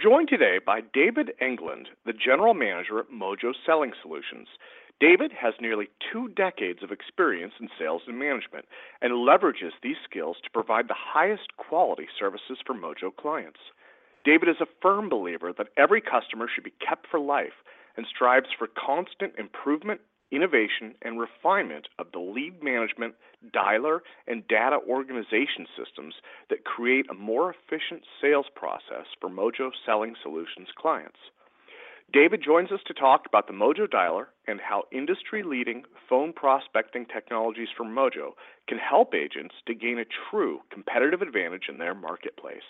[0.00, 4.48] We're joined today by David England, the General Manager at Mojo Selling Solutions.
[4.98, 8.66] David has nearly two decades of experience in sales and management
[9.02, 13.58] and leverages these skills to provide the highest quality services for Mojo clients.
[14.24, 17.64] David is a firm believer that every customer should be kept for life
[17.96, 23.14] and strives for constant improvement innovation, and refinement of the lead management,
[23.54, 26.14] dialer, and data organization systems
[26.48, 31.18] that create a more efficient sales process for Mojo Selling Solutions clients.
[32.12, 37.06] David joins us to talk about the Mojo Dialer and how industry leading phone prospecting
[37.06, 38.32] technologies from Mojo
[38.68, 42.66] can help agents to gain a true competitive advantage in their marketplace.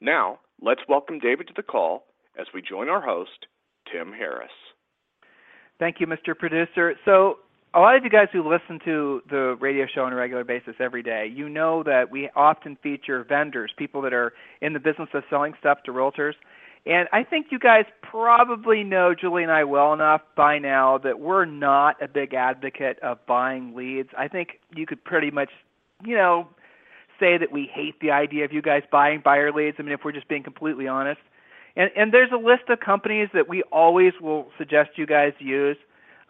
[0.00, 3.46] Now, let's welcome David to the call as we join our host,
[3.90, 4.50] Tim Harris.
[5.78, 6.38] Thank you, Mr.
[6.38, 6.94] Producer.
[7.04, 7.38] So,
[7.74, 10.76] a lot of you guys who listen to the radio show on a regular basis
[10.78, 15.08] every day, you know that we often feature vendors, people that are in the business
[15.12, 16.34] of selling stuff to realtors.
[16.86, 21.18] And I think you guys probably know Julie and I well enough by now that
[21.18, 24.10] we're not a big advocate of buying leads.
[24.16, 25.50] I think you could pretty much,
[26.04, 26.46] you know,
[27.18, 29.78] say that we hate the idea of you guys buying buyer leads.
[29.80, 31.20] I mean, if we're just being completely honest.
[31.76, 35.76] And, and there's a list of companies that we always will suggest you guys use.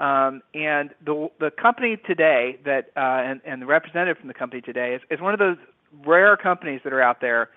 [0.01, 4.61] Um, and the the company today that uh, and, and the representative from the company
[4.61, 5.57] today is, is one of those
[6.05, 7.51] rare companies that are out there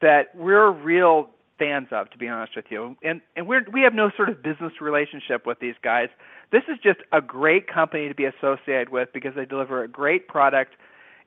[0.00, 2.96] that we're real fans of, to be honest with you.
[3.04, 6.08] And and we're we have no sort of business relationship with these guys.
[6.50, 10.26] This is just a great company to be associated with because they deliver a great
[10.26, 10.74] product,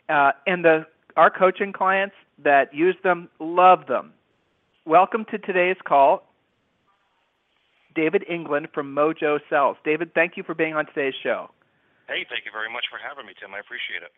[0.09, 0.85] uh, and the
[1.15, 4.11] our coaching clients that use them love them
[4.87, 6.23] welcome to today's call,
[7.93, 9.75] David England from Mojo Sells.
[9.83, 11.51] David, thank you for being on today's show.
[12.07, 13.53] Hey, thank you very much for having me, Tim.
[13.53, 14.15] I appreciate it.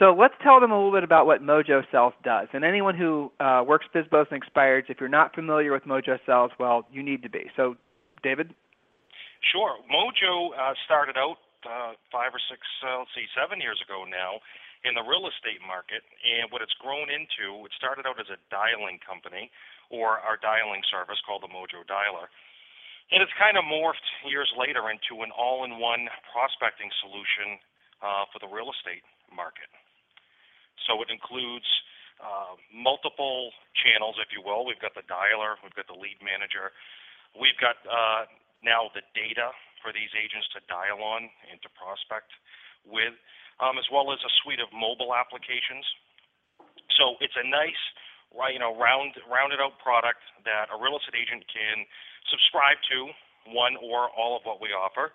[0.00, 2.48] So let's tell them a little bit about what Mojo Sells does.
[2.52, 6.50] And anyone who uh, works FSBOs and expireds, if you're not familiar with Mojo Sells,
[6.58, 7.50] well, you need to be.
[7.56, 7.76] So,
[8.22, 8.54] David?
[9.52, 9.78] Sure.
[9.86, 14.42] Mojo uh, started out uh, five or six, uh, let's see, seven years ago now
[14.84, 16.02] in the real estate market.
[16.22, 19.50] And what it's grown into, it started out as a dialing company
[19.90, 22.28] or our dialing service called the Mojo Dialer.
[23.08, 27.56] And it's kind of morphed years later into an all in one prospecting solution
[28.04, 29.02] uh, for the real estate
[29.32, 29.72] market.
[30.84, 31.66] So it includes
[32.20, 33.50] uh, multiple
[33.80, 34.68] channels, if you will.
[34.68, 36.76] We've got the dialer, we've got the lead manager,
[37.32, 38.28] we've got uh,
[38.60, 42.28] now the data for these agents to dial on and to prospect
[42.84, 43.14] with
[43.60, 45.84] as well as a suite of mobile applications.
[46.94, 47.82] So it's a nice,
[48.52, 51.86] you know, round rounded out product that a real estate agent can
[52.30, 53.10] subscribe to
[53.50, 55.10] one or all of what we offer,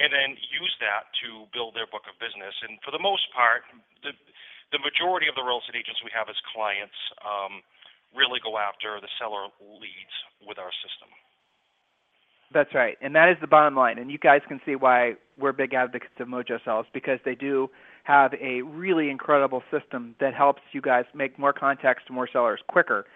[0.00, 2.54] and then use that to build their book of business.
[2.66, 3.66] And for the most part,
[4.02, 4.12] the
[4.72, 7.62] the majority of the real estate agents we have as clients um,
[8.10, 11.10] really go after the seller leads with our system.
[12.54, 13.98] That's right, and that is the bottom line.
[13.98, 17.68] And you guys can see why we're big advocates of Mojo Sells because they do
[18.04, 22.60] have a really incredible system that helps you guys make more contacts to more sellers
[22.68, 23.06] quicker.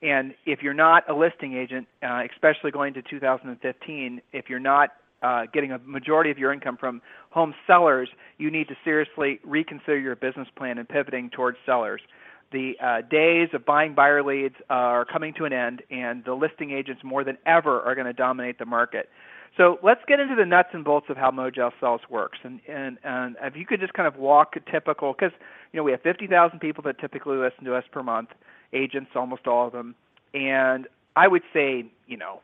[0.00, 4.90] And if you're not a listing agent, uh, especially going to 2015, if you're not
[5.22, 8.08] uh, getting a majority of your income from home sellers,
[8.38, 12.00] you need to seriously reconsider your business plan and pivoting towards sellers
[12.52, 16.70] the uh, days of buying buyer leads are coming to an end, and the listing
[16.70, 19.08] agents more than ever are going to dominate the market.
[19.56, 22.98] So let's get into the nuts and bolts of how Mojo Sells works, and and
[23.04, 25.32] and if you could just kind of walk a typical, because
[25.72, 28.30] you know we have 50,000 people that typically listen to us per month,
[28.72, 29.94] agents, almost all of them,
[30.34, 32.40] and I would say you know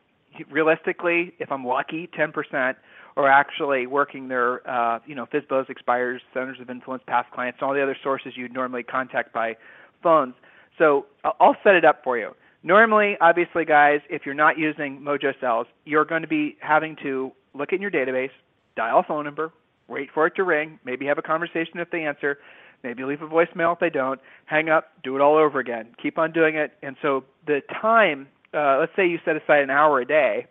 [0.49, 2.75] realistically, if I'm lucky, 10%
[3.15, 7.67] are actually working their, uh, you know, FSBOs, expires, centers of influence, past clients, and
[7.67, 9.55] all the other sources you'd normally contact by
[10.03, 10.35] phones.
[10.77, 12.35] So I'll set it up for you.
[12.63, 17.31] Normally, obviously, guys, if you're not using Mojo Sells, you're going to be having to
[17.53, 18.31] look in your database,
[18.75, 19.51] dial a phone number,
[19.87, 22.39] wait for it to ring, maybe have a conversation if they answer,
[22.83, 25.87] maybe leave a voicemail if they don't, hang up, do it all over again.
[26.01, 26.71] Keep on doing it.
[26.81, 30.47] And so the time, uh, let's say you set aside an hour a day,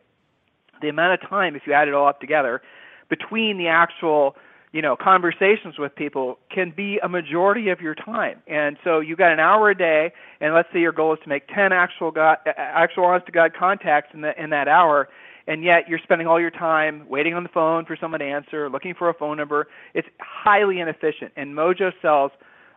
[0.82, 2.60] the amount of time, if you add it all up together,
[3.08, 4.37] between the actual
[4.72, 9.16] you know conversations with people can be a majority of your time and so you
[9.16, 12.10] got an hour a day and let's say your goal is to make 10 actual
[12.10, 15.08] god actual honest to god contacts in that in that hour
[15.46, 18.69] and yet you're spending all your time waiting on the phone for someone to answer
[18.69, 22.32] looking for a phone number it's highly inefficient and mojo sells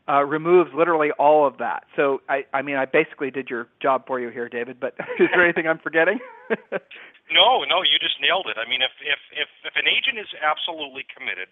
[0.07, 1.85] uh, removes literally all of that.
[1.95, 4.79] So I, I mean, I basically did your job for you here, David.
[4.79, 6.19] But is there anything I'm forgetting?
[7.31, 8.57] no, no, you just nailed it.
[8.61, 11.49] I mean, if if if if an agent is absolutely committed,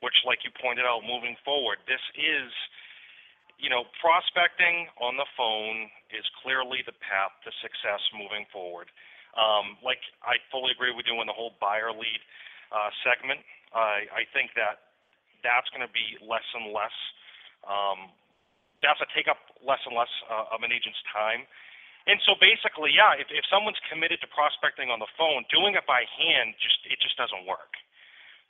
[0.00, 2.48] which, like you pointed out, moving forward, this is,
[3.60, 8.88] you know, prospecting on the phone is clearly the path to success moving forward.
[9.36, 12.20] Um, like I fully agree with you on the whole buyer lead
[12.74, 13.40] uh, segment.
[13.70, 14.90] I I think that
[15.46, 16.96] that's going to be less and less
[17.62, 18.10] um,
[18.82, 21.44] that's going to take up less and less uh, of an agent's time.
[22.08, 25.84] And so basically, yeah, if, if someone's committed to prospecting on the phone, doing it
[25.84, 27.76] by hand just it just doesn't work.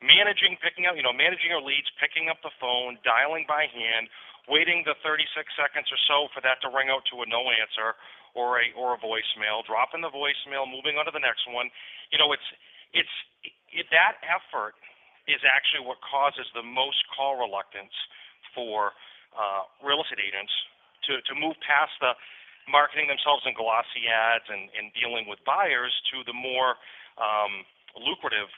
[0.00, 4.08] Managing, picking up, you know, managing your leads, picking up the phone, dialing by hand,
[4.48, 7.94] waiting the 36 seconds or so for that to ring out to a no answer
[8.32, 11.68] or a or a voicemail, dropping the voicemail, moving on to the next one.
[12.08, 12.48] You know, it's
[12.96, 13.14] it's
[13.70, 14.74] it, that effort
[15.28, 17.94] is actually what causes the most call reluctance
[18.56, 18.96] for
[19.36, 20.50] uh, real estate agents
[21.06, 22.16] to, to move past the
[22.66, 26.78] marketing themselves in glossy ads and, and dealing with buyers to the more
[27.18, 27.66] um,
[27.98, 28.50] lucrative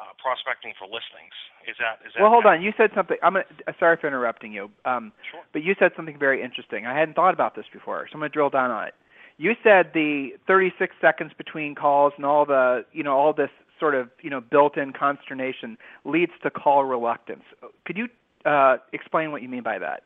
[0.00, 1.34] uh, prospecting for listings.
[1.68, 2.22] Is that is that?
[2.22, 2.62] Well, hold on.
[2.62, 3.16] You said something.
[3.22, 4.70] I'm gonna, uh, sorry for interrupting you.
[4.84, 5.42] Um, sure.
[5.52, 6.86] But you said something very interesting.
[6.86, 8.94] I hadn't thought about this before, so I'm gonna drill down on it.
[9.36, 13.50] You said the 36 seconds between calls and all the you know all this
[13.80, 17.44] sort of you know built-in consternation leads to call reluctance.
[17.84, 18.08] Could you
[18.44, 20.04] uh, explain what you mean by that.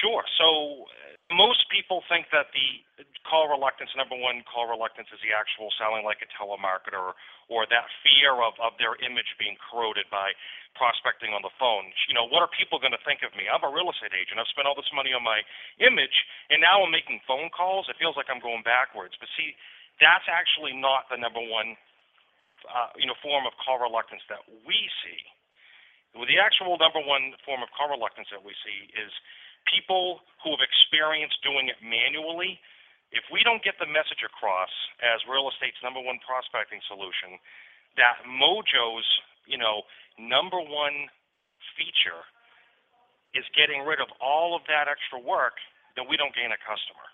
[0.00, 0.24] Sure.
[0.38, 0.88] So
[1.28, 6.04] most people think that the call reluctance, number one, call reluctance is the actual sounding
[6.04, 7.12] like a telemarketer
[7.52, 10.32] or that fear of, of their image being corroded by
[10.78, 11.90] prospecting on the phone.
[12.06, 13.50] You know, what are people going to think of me?
[13.50, 14.38] I'm a real estate agent.
[14.38, 15.42] I've spent all this money on my
[15.82, 16.14] image,
[16.48, 17.90] and now I'm making phone calls.
[17.90, 19.18] It feels like I'm going backwards.
[19.18, 19.52] But see,
[19.98, 21.76] that's actually not the number one,
[22.64, 25.20] uh, you know, form of call reluctance that we see.
[26.14, 29.10] Well, the actual number one form of call reluctance that we see is
[29.68, 32.58] people who have experienced doing it manually.
[33.10, 34.70] If we don't get the message across
[35.02, 37.42] as real estate's number one prospecting solution,
[37.98, 39.06] that Mojo's,
[39.50, 39.82] you know,
[40.14, 41.10] number one
[41.74, 42.22] feature
[43.34, 45.58] is getting rid of all of that extra work,
[45.98, 47.06] then we don't gain a customer.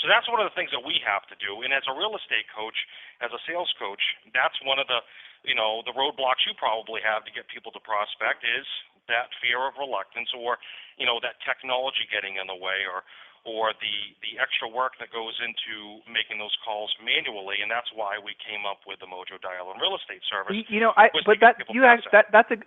[0.00, 1.64] So that's one of the things that we have to do.
[1.64, 2.76] And as a real estate coach,
[3.24, 4.00] as a sales coach,
[4.36, 5.00] that's one of the
[5.44, 8.68] you know the roadblocks you probably have to get people to prospect is
[9.08, 10.60] that fear of reluctance or
[11.00, 13.08] you know that technology getting in the way or
[13.46, 13.96] or the
[14.26, 18.66] the extra work that goes into making those calls manually and that's why we came
[18.66, 21.86] up with the Mojo Dial and real estate service you, know I but that you
[21.86, 22.58] have that that's a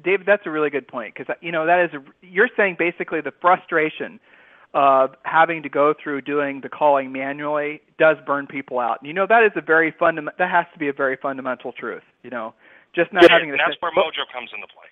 [0.00, 3.20] David that's a really good point because you know that is a, you're saying basically
[3.20, 4.22] the frustration
[4.72, 8.98] of having to go through doing the calling manually does burn people out.
[9.00, 10.36] And you know that is a very fundamental.
[10.38, 12.04] That has to be a very fundamental truth.
[12.22, 12.54] You know,
[12.94, 13.50] just not yeah, having.
[13.50, 14.86] And that's where Mojo comes into play.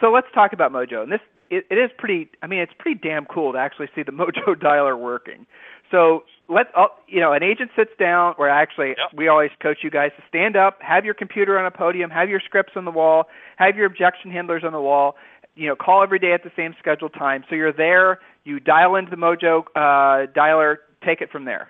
[0.00, 1.02] So let's talk about Mojo.
[1.02, 2.30] And this it, it is pretty.
[2.42, 5.46] I mean, it's pretty damn cool to actually see the Mojo dialer working.
[5.90, 9.12] So let uh, you know an agent sits down, or actually yep.
[9.14, 12.28] we always coach you guys to stand up, have your computer on a podium, have
[12.28, 15.16] your scripts on the wall, have your objection handlers on the wall.
[15.54, 17.42] You know, call every day at the same scheduled time.
[17.48, 18.20] So you're there.
[18.44, 20.76] You dial into the Mojo uh, dialer.
[21.04, 21.68] Take it from there.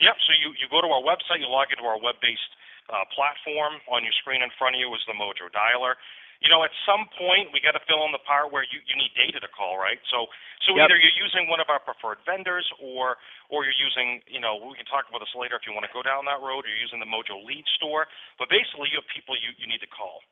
[0.00, 0.14] Yep.
[0.26, 1.40] So you you go to our website.
[1.40, 2.52] You log into our web-based
[2.90, 3.80] uh, platform.
[3.90, 5.94] On your screen in front of you is the Mojo dialer.
[6.42, 8.94] You know, at some point we got to fill in the part where you, you
[8.98, 10.00] need data to call, right?
[10.10, 10.26] So
[10.66, 10.88] so yep.
[10.88, 13.20] either you're using one of our preferred vendors, or
[13.52, 15.94] or you're using, you know, we can talk about this later if you want to
[15.94, 16.64] go down that road.
[16.64, 18.08] Or you're using the Mojo Lead Store,
[18.40, 20.24] but basically you have people you you need to call.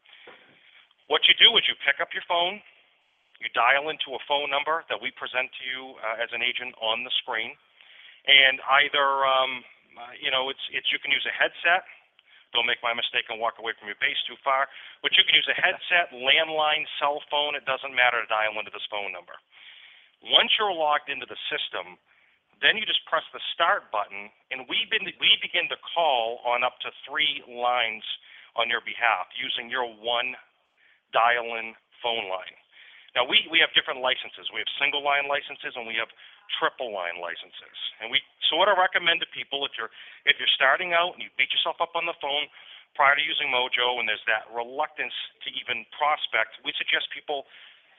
[1.10, 2.64] What you do is you pick up your phone,
[3.42, 6.72] you dial into a phone number that we present to you uh, as an agent
[6.80, 7.52] on the screen,
[8.24, 9.60] and either um,
[9.98, 11.84] uh, you know it's it's you can use a headset
[12.52, 14.68] don't make my mistake and walk away from your base too far.
[15.00, 17.56] But you can use a headset, landline, cell phone.
[17.56, 19.34] It doesn't matter to dial into this phone number.
[20.22, 21.98] Once you're logged into the system,
[22.62, 26.62] then you just press the start button, and we, been, we begin to call on
[26.62, 28.06] up to three lines
[28.54, 30.38] on your behalf using your one
[31.10, 32.61] dial-in phone line.
[33.12, 34.48] Now we, we have different licenses.
[34.48, 36.08] We have single line licenses and we have
[36.56, 37.76] triple line licenses.
[38.00, 39.92] And we sort of recommend to people if you're
[40.24, 42.48] if you're starting out and you beat yourself up on the phone
[42.96, 47.48] prior to using Mojo and there's that reluctance to even prospect, we suggest people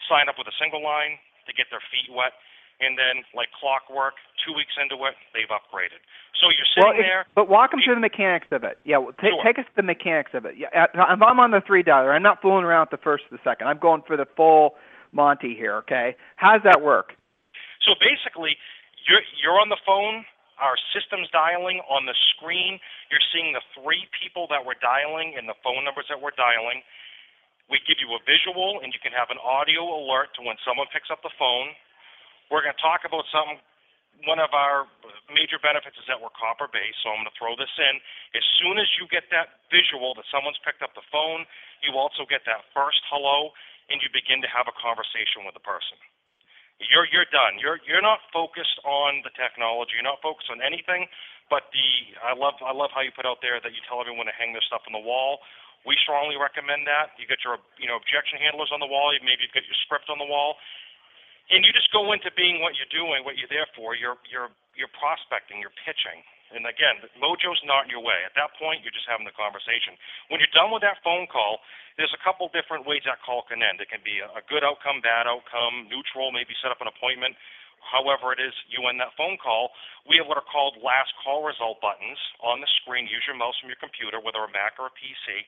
[0.09, 2.33] sign up with a single line to get their feet wet
[2.81, 6.01] and then like clockwork, two weeks into it, they've upgraded.
[6.41, 7.25] So you're sitting well, there.
[7.37, 8.81] But walk them through the mechanics of it.
[8.83, 9.43] Yeah, well, t- sure.
[9.45, 10.57] take us to the mechanics of it.
[10.57, 13.37] Yeah, if I'm on the three dollar, I'm not fooling around with the first or
[13.37, 13.67] the second.
[13.67, 14.75] I'm going for the full
[15.13, 15.77] Monty here.
[15.85, 17.13] Okay, how does that work?
[17.85, 18.57] So basically,
[19.07, 20.25] you're you're on the phone.
[20.61, 22.77] Our system's dialing on the screen.
[23.09, 26.85] You're seeing the three people that we're dialing and the phone numbers that we're dialing.
[27.71, 30.85] We give you a visual, and you can have an audio alert to when someone
[30.93, 31.73] picks up the phone.
[32.51, 33.59] We're going to talk about something.
[34.29, 34.85] One of our
[35.33, 37.97] major benefits is that we're copper based, so I'm going to throw this in.
[38.37, 41.49] As soon as you get that visual that someone's picked up the phone,
[41.81, 43.51] you also get that first hello,
[43.91, 45.99] and you begin to have a conversation with the person.
[46.79, 47.61] You're you're done.
[47.61, 49.95] You're you're not focused on the technology.
[49.95, 51.07] You're not focused on anything
[51.51, 52.17] but the.
[52.23, 54.57] I love I love how you put out there that you tell everyone to hang
[54.57, 55.43] their stuff on the wall.
[55.83, 57.13] We strongly recommend that.
[57.19, 59.11] You get your you know objection handlers on the wall.
[59.21, 60.55] Maybe you get your script on the wall,
[61.51, 63.93] and you just go into being what you're doing, what you're there for.
[63.93, 66.23] You're you're you're prospecting, you're pitching.
[66.53, 68.21] And again, Mojo's not in your way.
[68.25, 69.97] At that point, you're just having the conversation.
[70.29, 71.65] When you're done with that phone call,
[71.97, 73.81] there's a couple different ways that call can end.
[73.81, 77.37] It can be a good outcome, bad outcome, neutral, maybe set up an appointment.
[77.83, 79.75] However, it is you end that phone call.
[80.07, 83.11] We have what are called last call result buttons on the screen.
[83.11, 85.43] Use your mouse from your computer, whether a Mac or a PC,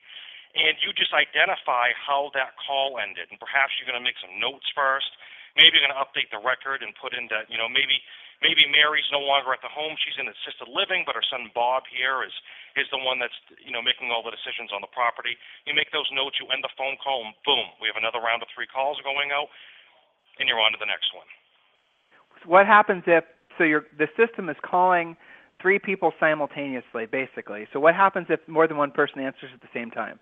[0.52, 3.32] and you just identify how that call ended.
[3.32, 5.16] And perhaps you're going to make some notes first
[5.56, 7.98] maybe you're going to update the record and put in that, you know, maybe
[8.44, 11.84] maybe Mary's no longer at the home; she's in assisted living, but her son Bob
[11.88, 12.34] here is
[12.76, 15.36] is the one that's you know making all the decisions on the property.
[15.64, 18.44] You make those notes, you end the phone call, and boom, we have another round
[18.44, 19.48] of three calls going out,
[20.38, 21.28] and you're on to the next one.
[22.44, 23.24] What happens if
[23.56, 23.64] so?
[23.64, 25.16] Your the system is calling
[25.60, 27.66] three people simultaneously, basically.
[27.72, 30.20] So what happens if more than one person answers at the same time?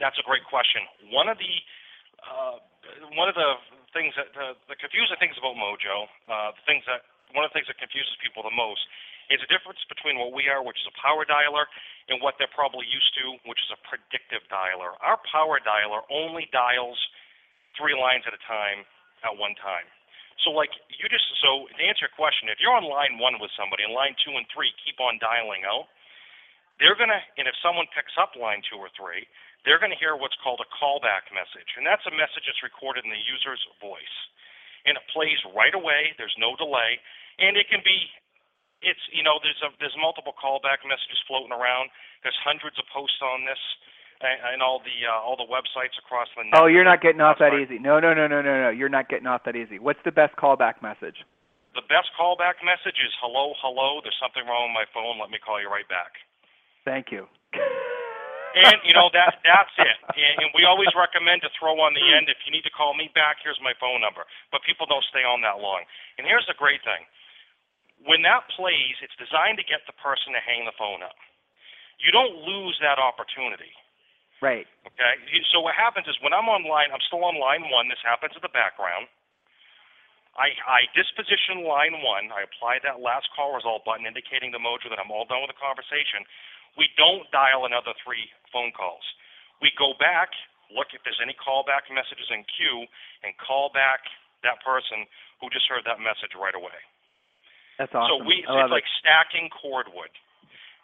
[0.00, 0.80] That's a great question.
[1.12, 1.54] One of the
[2.24, 2.56] uh,
[3.18, 3.58] one of the
[3.92, 7.56] things that the, the confusing things about Mojo, uh, the things that one of the
[7.56, 8.84] things that confuses people the most
[9.32, 11.64] is the difference between what we are, which is a power dialer,
[12.10, 14.98] and what they're probably used to, which is a predictive dialer.
[15.00, 16.98] Our power dialer only dials
[17.78, 18.84] three lines at a time
[19.24, 19.88] at one time.
[20.44, 23.54] So, like you just so to answer your question, if you're on line one with
[23.54, 25.86] somebody and line two and three keep on dialing out,
[26.82, 29.22] they're gonna, and if someone picks up line two or three,
[29.64, 31.78] they're going to hear what's called a callback message.
[31.78, 34.16] And that's a message that's recorded in the user's voice.
[34.82, 36.98] And it plays right away, there's no delay.
[37.38, 38.10] And it can be
[38.82, 41.88] it's you know there's a, there's multiple callback messages floating around.
[42.26, 43.58] There's hundreds of posts on this
[44.20, 46.58] and, and all the uh, all the websites across the net.
[46.58, 47.78] Oh, you're not getting off that easy.
[47.78, 48.70] No, no, no, no, no, no.
[48.70, 49.78] You're not getting off that easy.
[49.78, 51.22] What's the best callback message?
[51.74, 54.02] The best callback message is hello, hello.
[54.04, 55.16] There's something wrong with my phone.
[55.18, 56.20] Let me call you right back.
[56.84, 57.26] Thank you
[58.54, 59.98] and you know that that's it.
[60.14, 62.94] And, and we always recommend to throw on the end if you need to call
[62.94, 63.40] me back.
[63.42, 64.24] Here's my phone number.
[64.52, 65.84] But people don't stay on that long.
[66.18, 67.04] And here's the great thing:
[68.04, 71.16] when that plays, it's designed to get the person to hang the phone up.
[72.02, 73.70] You don't lose that opportunity.
[74.42, 74.66] Right.
[74.82, 75.14] Okay.
[75.54, 77.86] So what happens is when I'm on line, I'm still on line one.
[77.86, 79.06] This happens in the background.
[80.32, 82.32] I, I disposition line one.
[82.32, 85.52] I apply that last call result button indicating to Mojo that I'm all done with
[85.52, 86.24] the conversation
[86.76, 89.04] we don't dial another three phone calls.
[89.60, 90.32] We go back,
[90.72, 92.88] look if there's any callback messages in queue,
[93.22, 94.04] and call back
[94.42, 95.06] that person
[95.38, 96.76] who just heard that message right away.
[97.78, 98.10] That's awesome.
[98.10, 98.98] So we, it's like it.
[99.00, 100.12] stacking cordwood.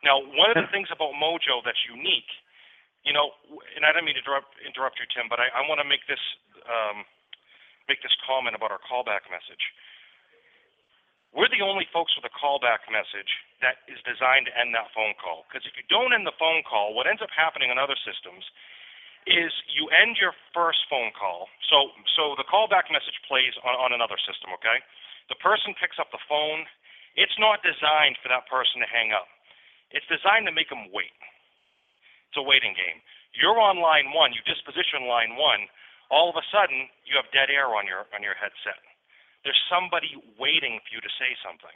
[0.07, 2.31] Now, one of the things about Mojo that's unique,
[3.03, 3.35] you know,
[3.75, 6.05] and I don't mean to interrupt, interrupt you, Tim, but I, I want to make
[6.07, 6.21] this
[6.69, 7.07] um,
[7.89, 9.65] make this comment about our callback message.
[11.37, 13.29] We're the only folks with a callback message
[13.61, 15.45] that is designed to end that phone call.
[15.47, 18.49] Because if you don't end the phone call, what ends up happening in other systems
[19.29, 21.53] is you end your first phone call.
[21.69, 24.81] So so the callback message plays on, on another system, okay?
[25.29, 26.65] The person picks up the phone.
[27.13, 29.29] It's not designed for that person to hang up.
[29.93, 31.13] It's designed to make them wait.
[32.33, 33.05] It's a waiting game.
[33.37, 35.69] You're on line one, you disposition line one,
[36.09, 38.81] all of a sudden you have dead air on your on your headset.
[39.47, 41.75] There's somebody waiting for you to say something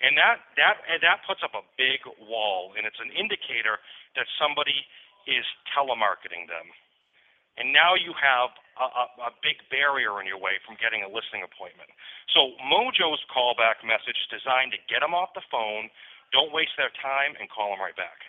[0.00, 3.82] and that that and that puts up a big wall, and it's an indicator
[4.14, 4.86] that somebody
[5.26, 5.42] is
[5.74, 6.70] telemarketing them.
[7.58, 11.10] And now you have a, a, a big barrier in your way from getting a
[11.10, 11.90] listing appointment.
[12.30, 15.90] So Mojo's callback message is designed to get them off the phone,
[16.30, 18.22] don't waste their time, and call them right back.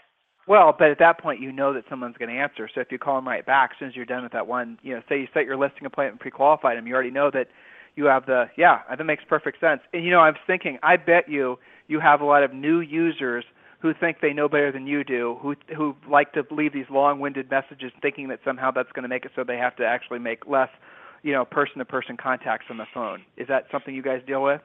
[0.49, 2.65] Well, but at that point, you know that someone's going to answer.
[2.73, 4.81] So if you call them right back, as soon as you're done with that one,
[4.81, 7.53] you know, say you set your listing appointment pre-qualified them, you already know that
[7.95, 10.95] you have the yeah that makes perfect sense and you know i was thinking i
[10.97, 13.43] bet you you have a lot of new users
[13.81, 17.49] who think they know better than you do who who like to leave these long-winded
[17.49, 20.47] messages thinking that somehow that's going to make it so they have to actually make
[20.47, 20.69] less
[21.23, 23.23] you know, person-to-person contacts on the phone.
[23.35, 24.61] Is that something you guys deal with?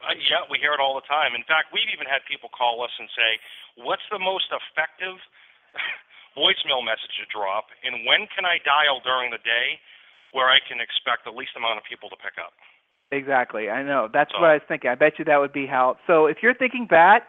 [0.00, 1.34] Uh, yeah, we hear it all the time.
[1.34, 3.30] In fact, we've even had people call us and say,
[3.82, 5.18] "What's the most effective
[6.38, 9.82] voicemail message to drop, and when can I dial during the day
[10.32, 12.52] where I can expect the least amount of people to pick up?"
[13.10, 13.70] Exactly.
[13.70, 14.08] I know.
[14.12, 14.90] That's So- what I was thinking.
[14.90, 15.96] I bet you that would be how.
[16.06, 17.26] So if you're thinking that,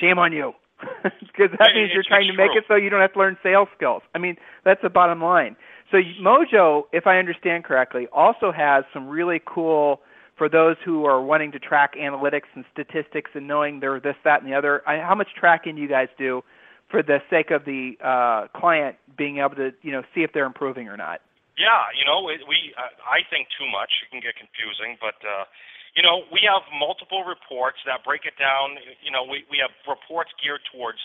[0.00, 0.54] shame on you.
[1.02, 2.58] Because that It- means you're trying to make true.
[2.60, 4.02] it so you don't have to learn sales skills.
[4.14, 5.56] I mean, that's the bottom line.
[5.90, 10.00] So Mojo, if I understand correctly, also has some really cool
[10.36, 14.42] for those who are wanting to track analytics and statistics and knowing they're this, that,
[14.42, 14.82] and the other.
[14.88, 16.42] I, how much tracking do you guys do
[16.90, 20.46] for the sake of the uh, client being able to, you know, see if they're
[20.46, 21.20] improving or not?
[21.60, 23.92] Yeah, you know, it, we uh, I think too much.
[24.04, 25.44] It can get confusing, but uh,
[25.92, 28.80] you know, we have multiple reports that break it down.
[29.04, 31.00] You know, we we have reports geared towards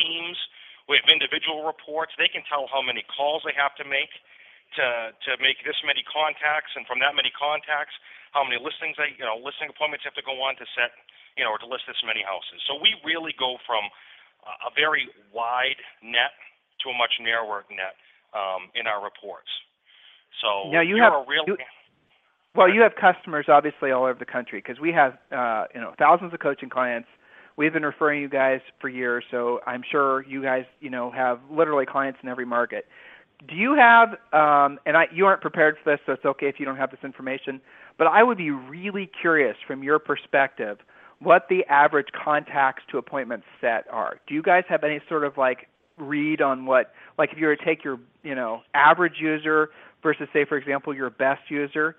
[0.00, 0.40] teams.
[0.88, 2.16] We have individual reports.
[2.16, 4.12] They can tell how many calls they have to make
[4.80, 7.92] to to make this many contacts, and from that many contacts,
[8.32, 10.96] how many listings they you know listing appointments have to go on to set
[11.36, 12.64] you know or to list this many houses.
[12.64, 13.84] So we really go from
[14.48, 16.32] a very wide net
[16.80, 18.00] to a much narrower net
[18.32, 19.52] um, in our reports.
[20.40, 21.58] So Now, you have- a real you-
[22.54, 25.94] Well, you have customers obviously all over the country because we have uh, you know
[25.98, 27.08] thousands of coaching clients.
[27.56, 31.40] We've been referring you guys for years, so I'm sure you guys you know have
[31.50, 32.88] literally clients in every market.
[33.46, 36.58] Do you have um, and I, you aren't prepared for this, so it's okay if
[36.58, 37.60] you don't have this information.
[37.98, 40.78] But I would be really curious from your perspective
[41.20, 44.16] what the average contacts to appointments set are.
[44.26, 45.68] Do you guys have any sort of like
[46.00, 49.70] read on what like if you were to take your you know average user
[50.02, 51.96] versus say for example your best user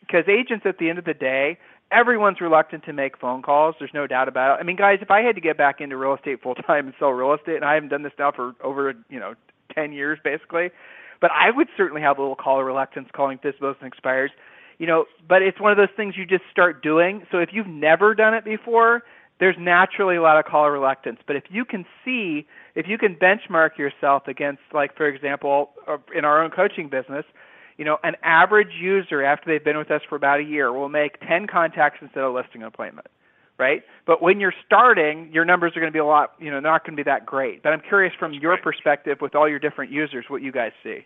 [0.00, 1.58] because agents at the end of the day
[1.90, 4.60] everyone's reluctant to make phone calls there's no doubt about it.
[4.60, 6.94] I mean guys if i had to get back into real estate full time and
[6.98, 9.34] sell real estate and i haven't done this now for over you know
[9.74, 10.70] 10 years basically
[11.20, 14.30] but i would certainly have a little call reluctance calling FSBOs and expires.
[14.78, 17.26] You know but it's one of those things you just start doing.
[17.30, 19.02] So if you've never done it before
[19.42, 21.18] there's naturally a lot of call reluctance.
[21.26, 25.98] But if you can see if you can benchmark yourself against like for example uh,
[26.16, 27.24] in our own coaching business
[27.76, 30.88] you know, an average user after they've been with us for about a year will
[30.88, 33.08] make 10 contacts instead of listing an appointment,
[33.58, 33.82] right?
[34.06, 36.84] But when you're starting, your numbers are going to be a lot, you know, not
[36.84, 37.62] going to be that great.
[37.62, 41.02] But I'm curious from your perspective with all your different users what you guys see.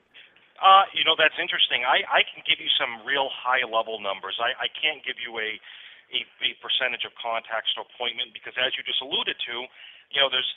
[0.56, 1.84] Uh, you know, that's interesting.
[1.84, 4.40] I, I can give you some real high level numbers.
[4.40, 5.60] I, I can't give you a,
[6.12, 9.54] a a percentage of contacts to appointment because as you just alluded to,
[10.12, 10.48] you know, there's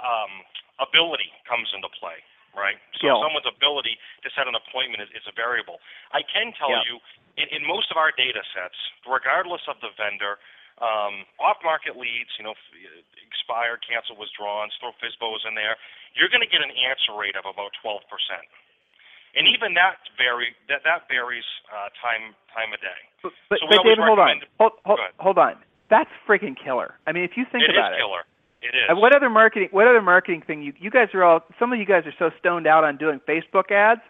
[0.00, 0.32] um,
[0.80, 2.18] ability comes into play,
[2.56, 2.78] right?
[2.98, 3.20] So Skill.
[3.20, 5.78] someone's ability to set an appointment is, is a variable.
[6.16, 6.84] I can tell Yeah.
[6.88, 6.96] you
[7.36, 8.76] in, in most of our data sets,
[9.08, 10.36] regardless of the vendor,
[10.80, 12.76] um, off-market leads, you know, f-
[13.24, 15.76] expire, cancel, withdrawals, throw FSBOs in there,
[16.16, 18.00] you're going to get an answer rate of about 12%.
[19.32, 23.00] And even that vary that that varies uh, time time of day.
[23.24, 24.44] But, but, So but David, hold on.
[24.60, 25.56] Hold, hold, hold on.
[25.88, 27.00] That's freaking killer.
[27.08, 28.00] I mean, if you think It is about it.
[28.00, 28.28] killer.
[28.62, 28.96] It is.
[28.96, 29.68] What other marketing?
[29.72, 30.62] What other marketing thing?
[30.62, 31.40] You you guys are all.
[31.58, 34.00] Some of you guys are so stoned out on doing Facebook ads.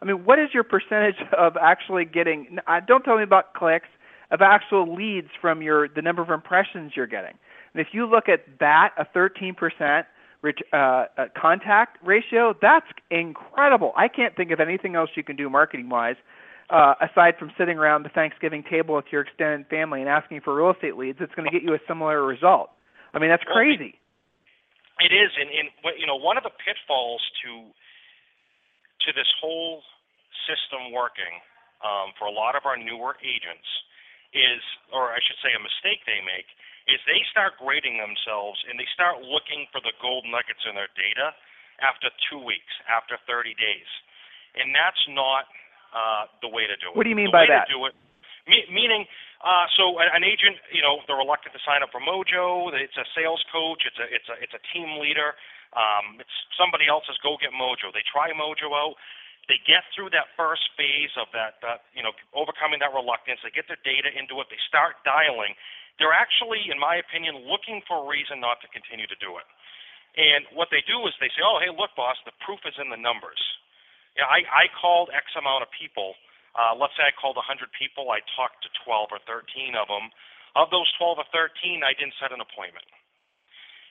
[0.00, 2.58] I mean, what is your percentage of actually getting?
[2.66, 3.88] uh, Don't tell me about clicks.
[4.30, 7.34] Of actual leads from your the number of impressions you're getting.
[7.74, 10.06] And if you look at that, a 13 percent
[10.42, 11.04] uh, uh,
[11.36, 13.92] contact ratio, that's incredible.
[13.96, 16.16] I can't think of anything else you can do marketing wise.
[16.70, 20.54] Uh, aside from sitting around the Thanksgiving table with your extended family and asking for
[20.54, 22.70] real estate leads, it's going to get you a similar result.
[23.12, 23.98] I mean, that's crazy.
[25.00, 27.72] It is, and, and you know, one of the pitfalls to
[29.06, 29.82] to this whole
[30.46, 31.42] system working
[31.82, 33.66] um, for a lot of our newer agents
[34.30, 34.62] is,
[34.94, 36.46] or I should say, a mistake they make
[36.86, 40.90] is they start grading themselves and they start looking for the gold nuggets in their
[40.94, 41.34] data
[41.82, 43.90] after two weeks, after 30 days,
[44.54, 45.46] and that's not
[45.94, 46.96] uh, the way to do it.
[46.96, 47.70] What do you mean the by that?
[47.70, 47.94] Do it,
[48.46, 49.06] me- meaning,
[49.42, 52.70] uh, so an agent, you know, they're reluctant to sign up for Mojo.
[52.78, 53.82] It's a sales coach.
[53.82, 55.34] It's a it's a it's a team leader.
[55.74, 57.90] Um, it's somebody else's go get Mojo.
[57.90, 58.94] They try Mojo out.
[59.50, 63.42] They get through that first phase of that, that you know, overcoming that reluctance.
[63.42, 64.46] They get their data into it.
[64.46, 65.58] They start dialing.
[65.98, 69.46] They're actually, in my opinion, looking for a reason not to continue to do it.
[70.14, 72.94] And what they do is they say, "Oh, hey, look, boss, the proof is in
[72.94, 73.40] the numbers."
[74.14, 76.14] Yeah, I, I called X amount of people.
[76.52, 78.12] Uh, let's say I called 100 people.
[78.12, 80.12] I talked to 12 or 13 of them.
[80.52, 82.84] Of those 12 or 13, I didn't set an appointment.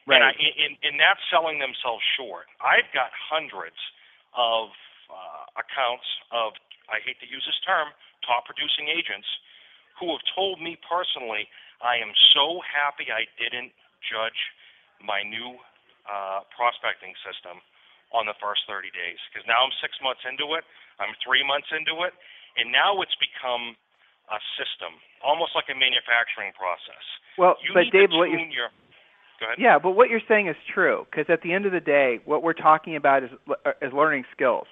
[0.06, 0.22] Right.
[0.22, 2.50] And, I, in, in that's selling themselves short.
[2.62, 3.78] I've got hundreds
[4.38, 4.74] of
[5.10, 6.54] uh, accounts of,
[6.90, 7.94] I hate to use this term,
[8.26, 9.28] top producing agents
[9.98, 11.50] who have told me personally,
[11.82, 13.74] I am so happy I didn't
[14.06, 14.38] judge
[15.02, 15.58] my new
[16.06, 17.62] uh, prospecting system
[18.14, 20.66] on the first 30 days because now I'm six months into it,
[20.98, 22.14] I'm three months into it,
[22.58, 23.76] and now it's become
[24.32, 27.04] a system, almost like a manufacturing process.
[27.38, 28.70] Well, you but Dave, what you're your,
[29.58, 32.44] yeah, but what you're saying is true because at the end of the day, what
[32.44, 34.68] we're talking about is uh, is learning skills.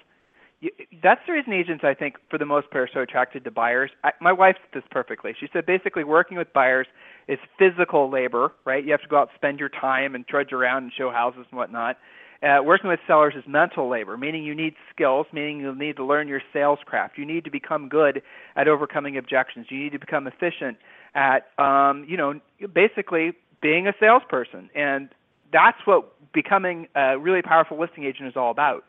[0.60, 0.70] You,
[1.02, 3.90] that's the reason agents, I think, for the most part, are so attracted to buyers.
[4.04, 5.34] I, my wife did this perfectly.
[5.38, 6.86] She said basically working with buyers
[7.28, 8.84] is physical labor, right?
[8.84, 11.46] You have to go out, and spend your time, and trudge around and show houses
[11.50, 11.96] and whatnot.
[12.42, 16.04] Uh, working with sellers is mental labor, meaning you need skills, meaning you'll need to
[16.04, 17.18] learn your sales craft.
[17.18, 18.22] You need to become good
[18.56, 19.66] at overcoming objections.
[19.68, 20.78] You need to become efficient
[21.14, 22.40] at, um, you know,
[22.72, 24.70] basically being a salesperson.
[24.74, 25.10] And
[25.52, 28.84] that's what becoming a really powerful listing agent is all about.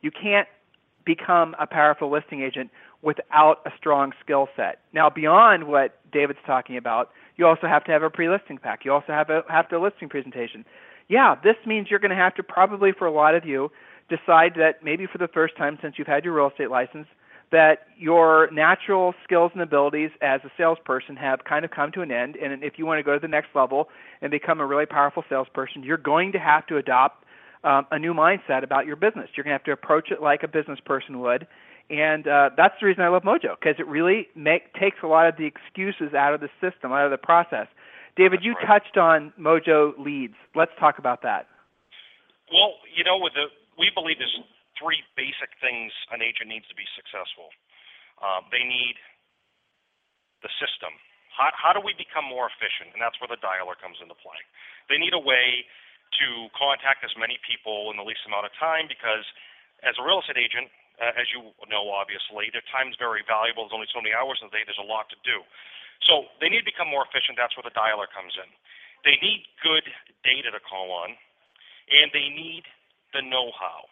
[0.00, 0.46] You can't
[1.04, 2.70] become a powerful listing agent
[3.02, 4.78] without a strong skill set.
[4.92, 8.84] Now, beyond what David's talking about, you also have to have a pre-listing pack.
[8.84, 10.64] You also have a have to listing presentation
[11.12, 13.70] yeah, this means you're going to have to probably, for a lot of you,
[14.08, 17.06] decide that maybe for the first time since you've had your real estate license,
[17.50, 22.10] that your natural skills and abilities as a salesperson have kind of come to an
[22.10, 22.36] end.
[22.36, 23.90] And if you want to go to the next level
[24.22, 27.26] and become a really powerful salesperson, you're going to have to adopt
[27.62, 29.28] um, a new mindset about your business.
[29.36, 31.46] You're going to have to approach it like a business person would.
[31.90, 35.28] And uh, that's the reason I love Mojo because it really make, takes a lot
[35.28, 37.66] of the excuses out of the system, out of the process.
[38.16, 38.80] David, That's you right.
[38.80, 40.36] touched on Mojo leads.
[40.54, 41.48] Let's talk about that.
[42.52, 43.48] Well, you know, with the
[43.80, 44.36] we believe there's
[44.76, 47.48] three basic things an agent needs to be successful.
[48.20, 49.00] Uh, they need
[50.44, 50.92] the system.
[51.32, 52.92] How, how do we become more efficient?
[52.92, 54.36] And that's where the dialer comes into play.
[54.92, 55.64] They need a way
[56.20, 59.24] to contact as many people in the least amount of time because,
[59.80, 60.68] as a real estate agent,
[61.00, 63.64] uh, as you know, obviously, their time's very valuable.
[63.64, 64.64] There's only so many hours in the day.
[64.68, 65.40] There's a lot to do.
[66.08, 67.38] So they need to become more efficient.
[67.38, 68.48] That's where the dialer comes in.
[69.06, 69.86] They need good
[70.22, 71.14] data to call on,
[71.90, 72.66] and they need
[73.14, 73.86] the know-how.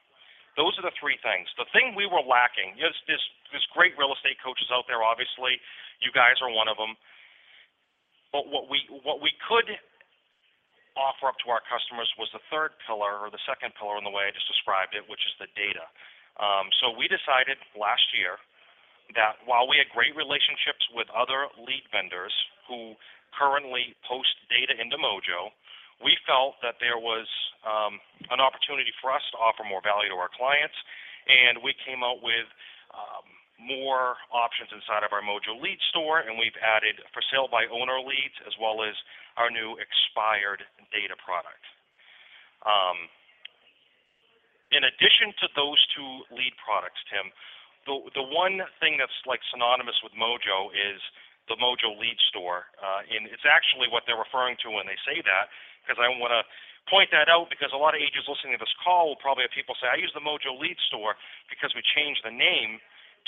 [0.59, 1.47] Those are the three things.
[1.55, 3.23] The thing we were lacking, there's, there's,
[3.55, 5.59] there's great real estate coaches out there, obviously.
[6.03, 6.99] You guys are one of them.
[8.31, 9.67] But what we what we could
[10.95, 14.15] offer up to our customers was the third pillar or the second pillar in the
[14.15, 15.87] way I just described it, which is the data.
[16.39, 18.39] Um, so we decided last year
[19.15, 22.33] that while we had great relationships with other lead vendors
[22.69, 22.95] who
[23.35, 25.51] currently post data into Mojo,
[26.03, 27.29] we felt that there was
[27.63, 28.01] um,
[28.33, 30.77] an opportunity for us to offer more value to our clients,
[31.29, 32.49] and we came out with
[32.97, 33.27] um,
[33.61, 38.01] more options inside of our Mojo lead store, and we've added for sale by owner
[38.01, 38.97] leads as well as
[39.37, 41.61] our new expired data product.
[42.65, 43.13] Um,
[44.73, 47.29] in addition to those two lead products, Tim,
[47.87, 51.01] the the one thing that's like synonymous with Mojo is
[51.49, 55.19] the Mojo Lead Store, uh, and it's actually what they're referring to when they say
[55.25, 55.51] that.
[55.83, 56.45] Because I want to
[56.89, 59.55] point that out because a lot of agents listening to this call will probably have
[59.55, 61.17] people say, "I use the Mojo Lead Store
[61.49, 62.81] because we changed the name."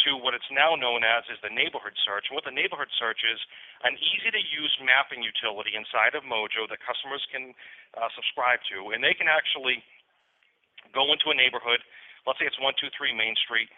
[0.08, 2.24] To what it's now known as is the neighborhood search.
[2.26, 3.38] And what the neighborhood search is,
[3.84, 7.52] an easy to use mapping utility inside of Mojo that customers can
[7.94, 8.96] uh, subscribe to.
[8.96, 9.84] And they can actually
[10.96, 11.80] go into a neighborhood,
[12.28, 13.68] let's say it's 123 Main Street,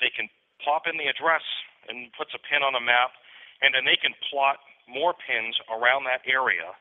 [0.00, 0.30] they can
[0.62, 1.44] pop in the address
[1.86, 3.14] and puts a pin on a map,
[3.62, 6.74] and then they can plot more pins around that area.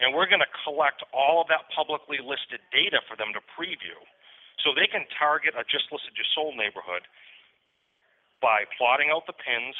[0.00, 3.96] And we're going to collect all of that publicly listed data for them to preview.
[4.64, 7.04] So they can target a just listed your sold neighborhood
[8.40, 9.76] by plotting out the pins.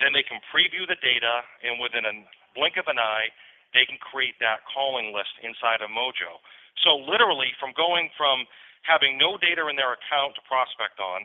[0.00, 2.12] Then they can preview the data, and within a
[2.52, 3.32] blink of an eye,
[3.72, 6.40] they can create that calling list inside of Mojo.
[6.84, 8.44] So literally, from going from
[8.84, 11.24] having no data in their account to prospect on,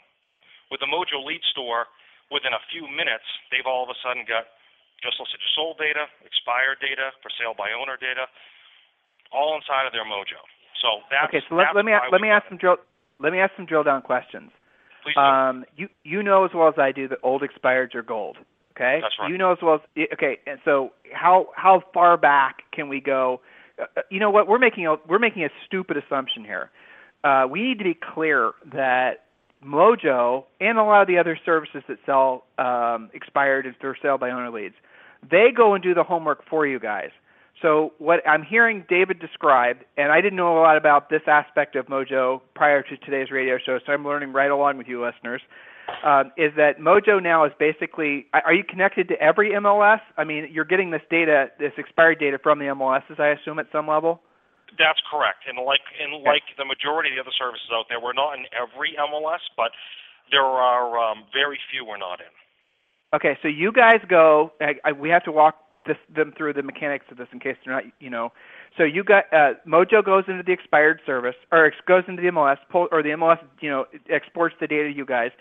[0.72, 1.92] with the Mojo Lead Store,
[2.32, 4.48] within a few minutes, they've all of a sudden got
[5.04, 8.32] just listed sold data, expired data, for sale by owner data,
[9.36, 10.40] all inside of their Mojo.
[10.80, 11.44] So that's okay.
[11.50, 12.80] So let, let me let me ask some drill
[13.20, 14.50] let me ask some drill down questions.
[15.04, 15.22] Please do.
[15.22, 18.38] Um, you you know as well as I do that old expireds are gold.
[18.72, 19.00] Okay.
[19.02, 19.30] That's right.
[19.30, 20.40] You know as well as okay.
[20.48, 23.42] And so how how far back can we go?
[23.80, 24.48] Uh, you know what?
[24.48, 26.72] We're making a we're making a stupid assumption here.
[27.24, 29.26] Uh, we need to be clear that
[29.66, 34.18] Mojo and a lot of the other services that sell um, expired and for sale
[34.18, 34.76] by owner leads,
[35.30, 37.10] they go and do the homework for you guys.
[37.62, 41.76] So what I'm hearing David describe, and I didn't know a lot about this aspect
[41.76, 45.42] of Mojo prior to today's radio show, so I'm learning right along with you listeners.
[46.04, 48.28] Um, is that Mojo now is basically?
[48.34, 50.00] Are you connected to every MLS?
[50.18, 53.68] I mean, you're getting this data, this expired data from the MLSs, I assume, at
[53.72, 54.22] some level.
[54.78, 55.44] That's correct.
[55.48, 58.46] And like and like the majority of the other services out there, we're not in
[58.56, 59.72] every MLS, but
[60.32, 62.32] there are um, very few we're not in.
[63.14, 64.54] Okay, so you guys go.
[64.62, 65.56] I, I, we have to walk
[65.86, 68.32] this, them through the mechanics of this in case they're not, you know.
[68.78, 72.30] So you got uh, Mojo goes into the expired service, or ex- goes into the
[72.30, 75.32] MLS, pull, or the MLS, you know, exports the data to you guys.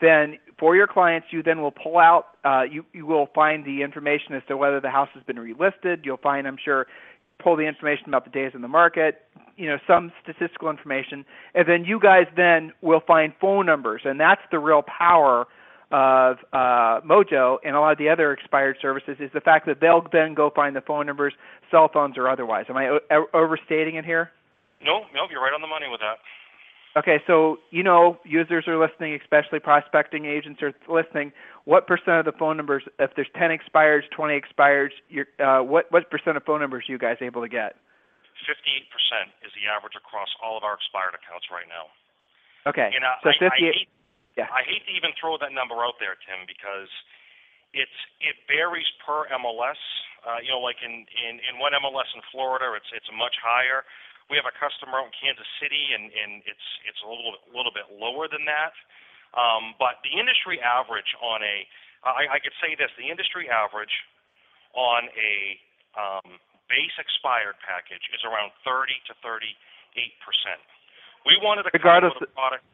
[0.00, 3.82] then for your clients, you then will pull out, uh, you, you will find the
[3.82, 6.04] information as to whether the house has been relisted.
[6.04, 6.86] You'll find, I'm sure,
[7.38, 9.22] pull the information about the days in the market,
[9.56, 14.20] you know, some statistical information, and then you guys then will find phone numbers, and
[14.20, 15.46] that's the real power
[15.92, 19.80] of uh, Mojo and a lot of the other expired services is the fact that
[19.80, 21.32] they'll then go find the phone numbers,
[21.70, 22.66] cell phones or otherwise.
[22.68, 24.30] Am I o- overstating it here?
[24.82, 26.18] No, no, you're right on the money with that.
[26.96, 31.30] Okay, so you know users are listening, especially prospecting agents are listening.
[31.68, 34.92] What percent of the phone numbers, if there's 10 expires, 20 expires,
[35.36, 37.76] uh, what what percent of phone numbers are you guys able to get?
[38.48, 38.88] 58%
[39.44, 41.92] is the average across all of our expired accounts right now.
[42.64, 43.52] Okay, and, uh, so I, 58.
[43.52, 43.88] I hate,
[44.36, 44.48] yeah.
[44.48, 46.88] I hate to even throw that number out there, Tim, because
[47.76, 49.80] it's it varies per MLS.
[50.24, 53.84] Uh, you know, like in, in in one MLS in Florida, it's it's much higher
[54.28, 57.74] we have a customer out in Kansas City, and, and it's it's a little little
[57.74, 58.74] bit lower than that.
[59.34, 61.56] Um, but the industry average on a,
[62.06, 63.92] I, I could say this, the industry average
[64.72, 65.34] on a
[65.94, 66.40] um,
[66.72, 69.44] base expired package is around 30 to 38
[70.24, 70.62] percent.
[71.26, 72.64] We wanted to regardless a product.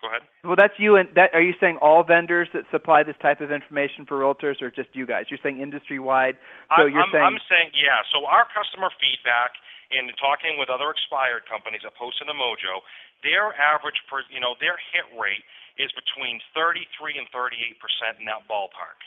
[0.00, 0.22] Go ahead.
[0.46, 0.94] Well, that's you.
[0.94, 4.62] And that are you saying all vendors that supply this type of information for realtors,
[4.62, 5.26] or just you guys?
[5.28, 6.38] You're saying industry wide.
[6.78, 8.06] So I'm, you're saying I'm saying yeah.
[8.14, 12.84] So our customer feedback in talking with other expired companies that post in the Mojo,
[13.24, 15.42] their average per, you know, their hit rate
[15.80, 16.84] is between 33
[17.16, 19.00] and 38 percent in that ballpark.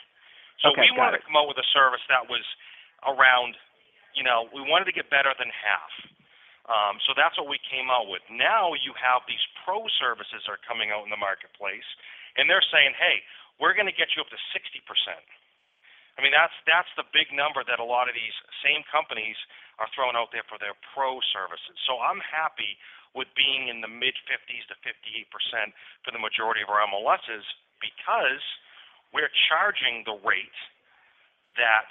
[0.60, 1.22] So okay, we wanted it.
[1.22, 2.44] to come out with a service that was
[3.06, 3.54] around,
[4.14, 5.92] you know, we wanted to get better than half.
[6.70, 8.22] Um, so that's what we came out with.
[8.30, 11.86] Now you have these pro services are coming out in the marketplace,
[12.38, 13.22] and they're saying, hey,
[13.58, 15.22] we're going to get you up to 60 percent.
[16.16, 19.36] I mean, that's that's the big number that a lot of these same companies
[19.80, 21.76] are throwing out there for their pro services.
[21.88, 22.76] So I'm happy
[23.16, 25.28] with being in the mid 50s to 58%
[26.04, 27.44] for the majority of our MLSs
[27.80, 28.44] because
[29.12, 30.58] we're charging the rate
[31.56, 31.88] that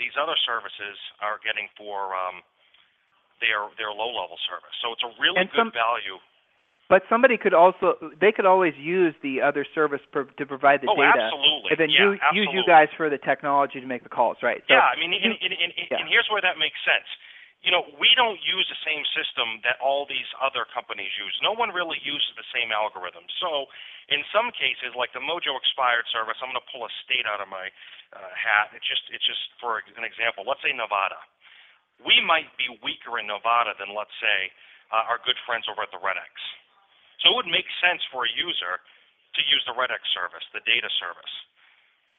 [0.00, 2.40] these other services are getting for um,
[3.40, 4.74] their their low level service.
[4.84, 6.20] So it's a really and good some, value
[6.88, 10.90] but somebody could also they could always use the other service per, to provide the
[10.92, 11.68] oh, data, absolutely.
[11.72, 12.40] and then yeah, you, absolutely.
[12.40, 14.60] use you guys for the technology to make the calls, right?
[14.68, 16.00] So yeah, I mean, and, and, and, yeah.
[16.00, 17.08] and here's where that makes sense.
[17.64, 21.32] You know, we don't use the same system that all these other companies use.
[21.40, 23.24] No one really uses the same algorithm.
[23.40, 23.72] So,
[24.12, 27.40] in some cases, like the Mojo expired service, I'm going to pull a state out
[27.40, 27.72] of my
[28.12, 28.76] uh, hat.
[28.76, 30.44] It's just, it's just for an example.
[30.44, 31.16] Let's say Nevada.
[32.04, 34.52] We might be weaker in Nevada than, let's say,
[34.92, 36.36] uh, our good friends over at the REDX.
[37.24, 38.84] So it would make sense for a user
[39.34, 41.34] to use the REDX service, the data service.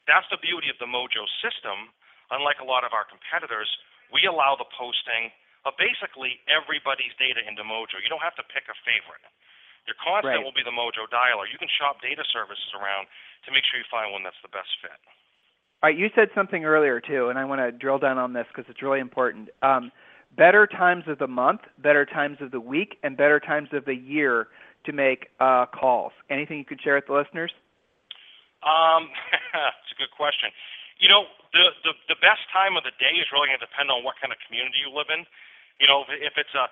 [0.09, 1.93] That's the beauty of the Mojo system.
[2.33, 3.69] Unlike a lot of our competitors,
[4.09, 5.29] we allow the posting
[5.65, 8.01] of basically everybody's data into Mojo.
[8.01, 9.21] You don't have to pick a favorite.
[9.85, 10.45] Your constant right.
[10.45, 11.45] will be the Mojo dialer.
[11.45, 13.05] You can shop data services around
[13.45, 14.97] to make sure you find one that's the best fit.
[15.85, 18.49] All right, you said something earlier too, and I want to drill down on this
[18.49, 19.49] because it's really important.
[19.61, 19.93] Um,
[20.33, 23.93] better times of the month, better times of the week, and better times of the
[23.93, 24.47] year
[24.85, 26.13] to make uh, calls.
[26.29, 27.51] Anything you could share with the listeners?
[28.65, 29.09] Um,
[29.81, 30.49] it's a good question.
[30.97, 33.91] You know, the, the the best time of the day is really going to depend
[33.91, 35.27] on what kind of community you live in.
[35.77, 36.71] You know, if it's a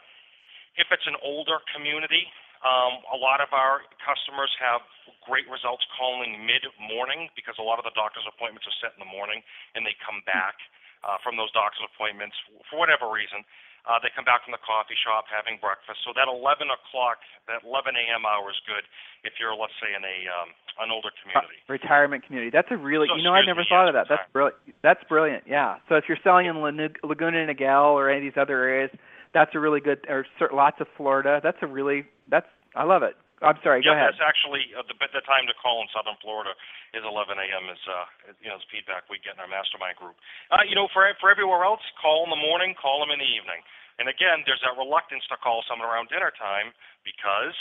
[0.80, 2.26] if it's an older community,
[2.64, 4.82] um, a lot of our customers have
[5.28, 9.04] great results calling mid morning because a lot of the doctor's appointments are set in
[9.04, 9.44] the morning,
[9.76, 10.56] and they come back
[11.04, 12.36] uh, from those doctor's appointments
[12.72, 13.44] for whatever reason.
[13.84, 16.00] Uh, they come back from the coffee shop having breakfast.
[16.08, 17.20] So that 11 o'clock,
[17.52, 18.24] that 11 a.m.
[18.24, 18.88] hour is good
[19.28, 21.60] if you're, let's say, in a um, an older community.
[21.68, 22.50] Uh, retirement community.
[22.50, 24.08] That's a really, so, you know, I never me, thought yes, of that.
[24.10, 24.60] That's brilliant.
[24.82, 25.44] That's brilliant.
[25.46, 25.84] Yeah.
[25.90, 26.56] So if you're selling in
[27.04, 28.90] Laguna Niguel or any of these other areas,
[29.34, 30.00] that's a really good.
[30.08, 31.42] Or lots of Florida.
[31.44, 32.06] That's a really.
[32.30, 32.48] That's.
[32.76, 33.16] I love it.
[33.44, 33.84] I'm sorry.
[33.84, 34.16] Yeah, go ahead.
[34.16, 36.56] that's actually uh, the the time to call in Southern Florida
[36.96, 37.68] is 11 a.m.
[37.68, 38.08] is uh
[38.40, 40.16] you know the feedback we get in our mastermind group.
[40.50, 43.28] Uh, you know, for for everywhere else, call in the morning, call them in the
[43.28, 43.60] evening.
[44.02, 46.74] And again, there's that reluctance to call someone around dinner time
[47.06, 47.54] because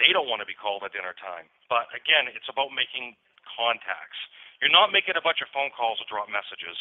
[0.00, 1.46] they don't want to be called at dinner time.
[1.70, 3.14] But again, it's about making
[3.46, 4.18] contacts.
[4.58, 6.74] You're not making a bunch of phone calls or drop messages.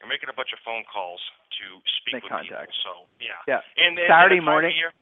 [0.00, 1.20] You're making a bunch of phone calls
[1.60, 2.76] to speak Make with contacts.
[2.80, 3.08] people.
[3.08, 3.40] So yeah.
[3.44, 3.60] Yeah.
[3.76, 4.72] And, and Saturday morning.
[4.72, 4.92] Year,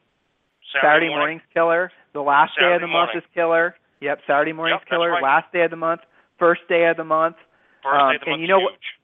[0.72, 1.18] Saturday, Saturday morning.
[1.40, 1.92] morning's killer.
[2.12, 3.76] The last day of Saturday the month is killer.
[4.00, 4.20] Yep.
[4.26, 5.10] Saturday morning's Yep, killer.
[5.12, 5.22] right.
[5.22, 6.00] Last day of the month.
[6.38, 7.36] First day of the month.
[7.82, 8.94] First Um, day of the and you know what- huge.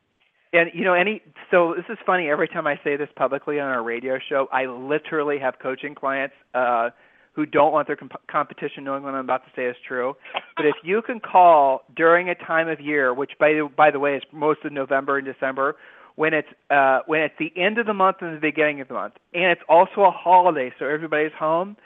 [0.53, 2.31] And you know, any so this is funny.
[2.31, 6.37] Every time I say this publicly on our radio show, I literally have coaching clients
[6.55, 6.91] uh,
[7.33, 10.17] who don't want their comp- competition knowing what I'm about to say is true.
[10.57, 13.99] But if you can call during a time of year, which by the, by the
[13.99, 15.75] way is most of November and December,
[16.17, 18.95] when it's uh, when it's the end of the month and the beginning of the
[18.95, 21.77] month, and it's also a holiday, so everybody's home,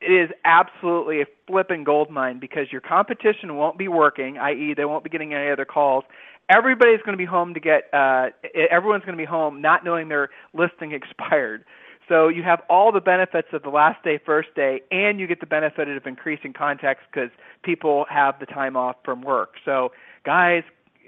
[0.00, 4.84] it is absolutely a flipping gold mine because your competition won't be working, i.e., they
[4.84, 6.04] won't be getting any other calls.
[6.50, 7.92] Everybody's going to be home to get.
[7.92, 8.28] Uh,
[8.70, 11.64] everyone's going to be home not knowing their listing expired.
[12.08, 15.40] So you have all the benefits of the last day, first day, and you get
[15.40, 17.28] the benefit of increasing contacts because
[17.62, 19.54] people have the time off from work.
[19.64, 19.92] So
[20.24, 20.62] guys,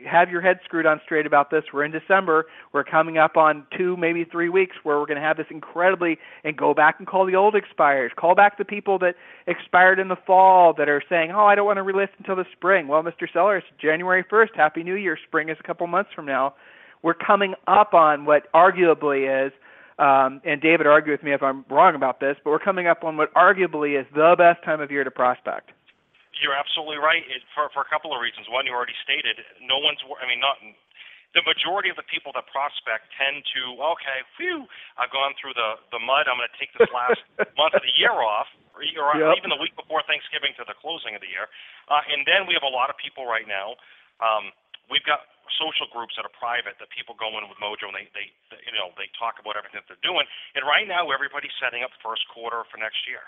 [0.06, 1.64] have your head screwed on straight about this.
[1.72, 2.46] We're in December.
[2.72, 6.18] We're coming up on two, maybe three weeks where we're going to have this incredibly
[6.44, 8.12] and go back and call the old expires.
[8.16, 9.14] Call back the people that
[9.46, 12.46] expired in the fall that are saying, "Oh, I don't want to relist until the
[12.52, 13.30] spring." Well, Mr.
[13.32, 14.54] Seller, it's January 1st.
[14.54, 15.18] Happy New Year.
[15.26, 16.54] Spring is a couple months from now.
[17.02, 19.52] We're coming up on what arguably is
[20.00, 23.04] um, and David, argue with me if I'm wrong about this, but we're coming up
[23.04, 25.72] on what arguably is the best time of year to prospect.
[26.40, 28.48] You're absolutely right it, for for a couple of reasons.
[28.48, 30.00] One, you already stated, no one's.
[30.20, 30.56] I mean, not
[31.36, 34.66] the majority of the people that prospect tend to okay, phew,
[34.98, 36.26] I've gone through the the mud.
[36.26, 37.22] I'm going to take this last
[37.54, 39.38] month of the year off, or, or yep.
[39.38, 41.46] even the week before Thanksgiving to the closing of the year.
[41.86, 43.78] Uh, and then we have a lot of people right now.
[44.18, 44.50] Um,
[44.90, 48.06] we've got social groups that are private that people go in with Mojo and they,
[48.14, 50.26] they, they you know they talk about everything that they're doing.
[50.58, 53.22] And right now everybody's setting up first quarter for next year.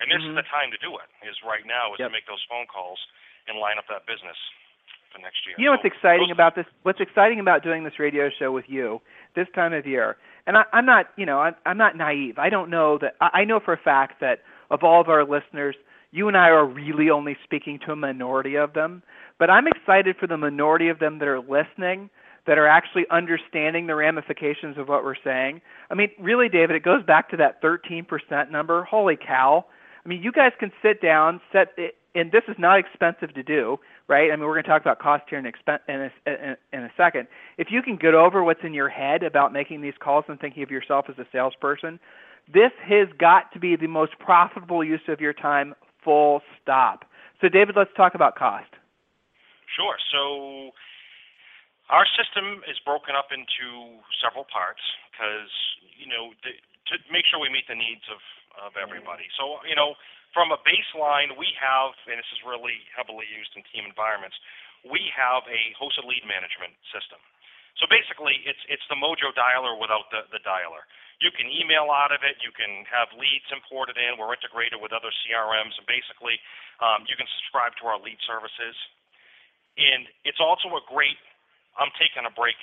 [0.00, 0.36] And this mm-hmm.
[0.36, 1.08] is the time to do it.
[1.24, 2.08] Is right now is yep.
[2.08, 3.00] to make those phone calls
[3.48, 4.36] and line up that business
[5.12, 5.56] for next year.
[5.58, 6.66] You know what's exciting those, about this?
[6.82, 9.00] What's exciting about doing this radio show with you
[9.34, 10.16] this time of year?
[10.46, 12.38] And I, I'm not, you know, I'm, I'm not naive.
[12.38, 13.16] I don't know that.
[13.20, 15.76] I, I know for a fact that of all of our listeners,
[16.12, 19.02] you and I are really only speaking to a minority of them.
[19.38, 22.08] But I'm excited for the minority of them that are listening,
[22.46, 25.60] that are actually understanding the ramifications of what we're saying.
[25.90, 28.84] I mean, really, David, it goes back to that 13% number.
[28.84, 29.66] Holy cow.
[30.06, 31.74] I mean, you guys can sit down, set
[32.14, 34.30] and this is not expensive to do, right?
[34.30, 36.92] I mean, we're going to talk about cost here in, expen- in, a, in a
[36.96, 37.26] second.
[37.58, 40.62] If you can get over what's in your head about making these calls and thinking
[40.62, 41.98] of yourself as a salesperson,
[42.46, 47.04] this has got to be the most profitable use of your time, full stop.
[47.40, 48.70] So, David, let's talk about cost.
[49.74, 49.98] Sure.
[50.14, 50.70] So
[51.90, 55.50] our system is broken up into several parts because
[55.98, 56.54] you know the,
[56.94, 58.22] to make sure we meet the needs of
[58.60, 59.28] of everybody.
[59.36, 59.96] So you know
[60.36, 64.36] from a baseline we have, and this is really heavily used in team environments,
[64.84, 67.16] we have a hosted lead management system.
[67.80, 70.84] So basically, it's it's the Mojo dialer without the, the dialer.
[71.20, 72.36] You can email out of it.
[72.44, 74.20] You can have leads imported in.
[74.20, 76.36] We're integrated with other CRMs, and basically,
[76.84, 78.76] um, you can subscribe to our lead services.
[79.76, 81.20] And it's also a great
[81.76, 82.56] I'm taking a break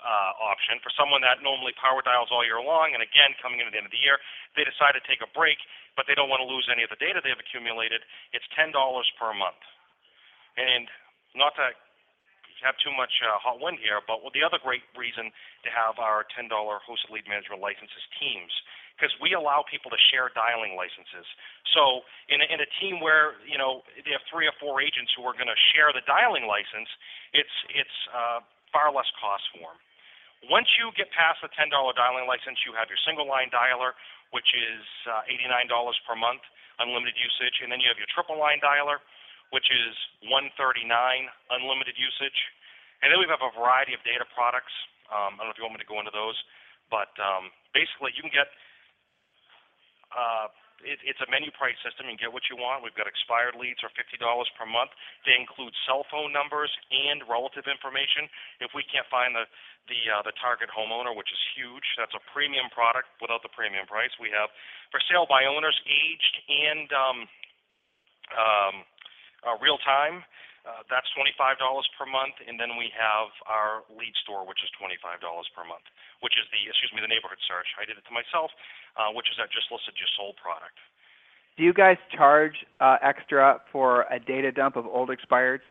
[0.00, 2.92] uh, option for someone that normally power dials all year long.
[2.96, 4.18] And again, coming in at the end of the year,
[4.56, 5.60] they decide to take a break,
[5.94, 8.02] but they don't want to lose any of the data they've accumulated.
[8.34, 9.60] It's ten dollars per month.
[10.58, 10.90] And
[11.38, 11.72] not to
[12.64, 15.32] have too much uh, hot wind here, but the other great reason
[15.64, 18.52] to have our $10 hosted lead management license is Teams
[19.00, 21.24] because we allow people to share dialing licenses.
[21.72, 25.16] So in a, in a team where you know they have three or four agents
[25.16, 26.92] who are going to share the dialing license,
[27.32, 29.80] it's it's uh, far less cost for them.
[30.48, 33.92] Once you get past the $10 dialing license, you have your single line dialer,
[34.32, 35.68] which is uh, $89
[36.08, 36.40] per month,
[36.80, 39.04] unlimited usage, and then you have your triple line dialer,
[39.52, 39.92] which is
[40.24, 40.88] 139,
[41.52, 42.38] unlimited usage,
[43.02, 44.72] and then we have a variety of data products.
[45.12, 46.38] Um, I don't know if you want me to go into those,
[46.88, 48.48] but um, basically you can get
[50.14, 50.48] uh,
[50.84, 52.08] it, it's a menu price system.
[52.08, 52.82] You get what you want.
[52.82, 54.20] We've got expired leads for $50
[54.56, 54.92] per month.
[55.24, 58.28] They include cell phone numbers and relative information.
[58.60, 59.44] If we can't find the
[59.88, 63.88] the uh, the target homeowner, which is huge, that's a premium product without the premium
[63.88, 64.12] price.
[64.20, 64.52] We have
[64.92, 67.18] for sale by owners, aged and um,
[68.36, 68.74] um,
[69.42, 70.22] uh, real time.
[70.60, 71.56] Uh, that's $25
[71.96, 75.00] per month, and then we have our lead store, which is $25
[75.56, 75.88] per month,
[76.20, 77.64] which is the excuse me the neighborhood search.
[77.80, 78.52] I did it to myself,
[79.00, 80.76] uh, which is that just listed just sold product.
[81.56, 85.64] Do you guys charge uh, extra for a data dump of old expireds?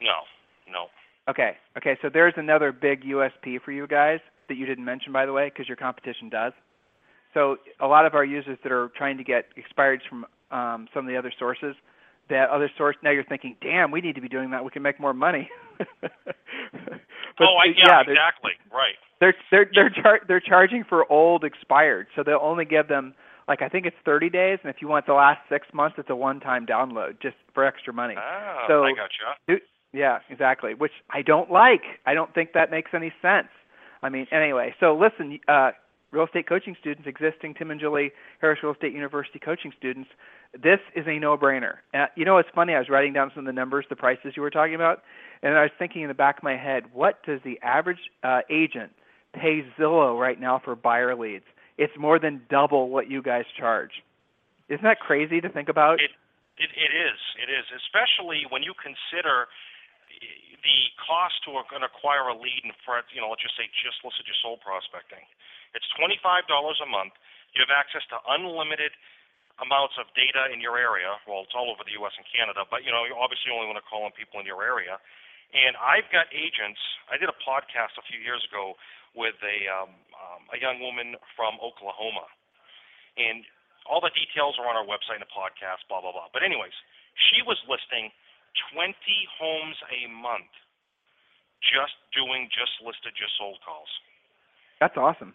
[0.00, 0.28] No,
[0.68, 0.92] no.
[1.28, 1.96] Okay, okay.
[2.00, 5.48] So there's another big USP for you guys that you didn't mention, by the way,
[5.48, 6.52] because your competition does.
[7.34, 11.04] So a lot of our users that are trying to get expireds from um, some
[11.04, 11.76] of the other sources
[12.30, 12.96] that other source.
[13.02, 14.64] Now you're thinking, damn, we need to be doing that.
[14.64, 15.50] We can make more money.
[16.00, 16.12] but,
[17.40, 18.94] oh, I, yeah, yeah exactly, right.
[19.20, 23.14] They're they're they're char- they're charging for old expired, so they'll only give them
[23.48, 26.10] like I think it's 30 days, and if you want the last six months, it's
[26.10, 28.14] a one-time download just for extra money.
[28.16, 29.62] Oh, so, I gotcha.
[29.92, 30.74] Yeah, exactly.
[30.74, 31.82] Which I don't like.
[32.04, 33.48] I don't think that makes any sense.
[34.02, 34.74] I mean, anyway.
[34.78, 35.70] So listen, uh,
[36.10, 40.10] real estate coaching students, existing Tim and Julie Harris Real Estate University coaching students,
[40.52, 41.76] this is a no-brainer.
[41.92, 42.74] Uh, you know, it's funny.
[42.74, 45.02] I was writing down some of the numbers, the prices you were talking about,
[45.42, 48.40] and I was thinking in the back of my head, what does the average uh,
[48.50, 48.92] agent
[49.34, 51.44] pay Zillow right now for buyer leads?
[51.76, 54.02] It's more than double what you guys charge.
[54.68, 56.00] Isn't that crazy to think about?
[56.00, 56.10] It,
[56.58, 57.20] it, it is.
[57.38, 59.46] It is, especially when you consider
[60.58, 64.26] the cost to acquire a lead in front, you know, let's just say just listed
[64.26, 65.22] your soul prospecting.
[65.72, 67.14] It's $25 a month.
[67.54, 68.90] You have access to unlimited
[69.58, 71.18] amounts of data in your area.
[71.26, 72.14] Well, it's all over the U.S.
[72.14, 74.62] and Canada, but you know, you obviously only want to call on people in your
[74.62, 74.98] area.
[75.50, 76.78] And I've got agents.
[77.08, 78.76] I did a podcast a few years ago
[79.16, 82.28] with a um, um, a young woman from Oklahoma,
[83.16, 83.42] and
[83.88, 85.88] all the details are on our website and the podcast.
[85.88, 86.28] Blah blah blah.
[86.30, 86.76] But anyways,
[87.32, 88.12] she was listing
[88.74, 88.92] 20
[89.40, 90.52] homes a month,
[91.64, 93.90] just doing just listed, just sold calls.
[94.78, 95.34] That's awesome.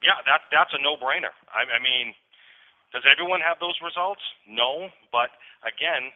[0.00, 1.36] Yeah, that that's a no-brainer.
[1.52, 2.16] I, I mean,
[2.90, 4.22] does everyone have those results?
[4.46, 5.30] No, but
[5.62, 6.10] again,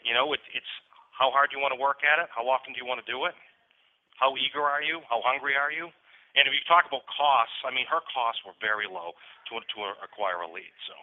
[0.00, 0.72] you know, it, it's
[1.12, 2.28] how hard you want to work at it?
[2.32, 3.34] How often do you want to do it?
[4.16, 5.04] How eager are you?
[5.08, 5.92] How hungry are you?
[6.36, 9.16] And if you talk about costs, I mean, her costs were very low
[9.48, 10.72] to to acquire a lead.
[10.84, 10.96] So.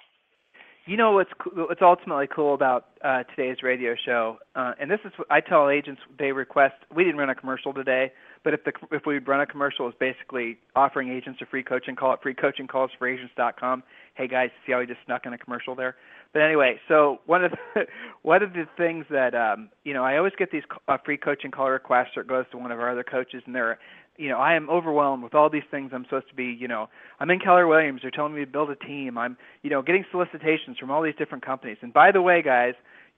[0.86, 5.14] You know what's what's ultimately cool about uh, today's radio show, uh, and this is
[5.30, 6.76] I tell agents they request.
[6.93, 8.11] We didn't run a commercial today,
[8.44, 11.96] but if the if we run a commercial, it's basically offering agents a free coaching
[11.96, 13.84] call at freecoachingcallsforagents.com.
[14.16, 15.96] Hey guys, see how we just snuck in a commercial there?
[16.34, 17.82] But anyway, so one of the,
[18.24, 21.52] one of the things that um, you know, I always get these uh, free coaching
[21.52, 23.80] call requests, or it goes to one of our other coaches, and they're,
[24.18, 25.91] you know, I am overwhelmed with all these things.
[25.94, 26.89] I'm supposed to be, you know,
[27.20, 28.02] I'm in Keller Williams.
[28.02, 29.18] They're telling me to build a team.
[29.18, 31.78] I'm, you know, getting solicitations from all these different companies.
[31.82, 32.74] And by the way, guys,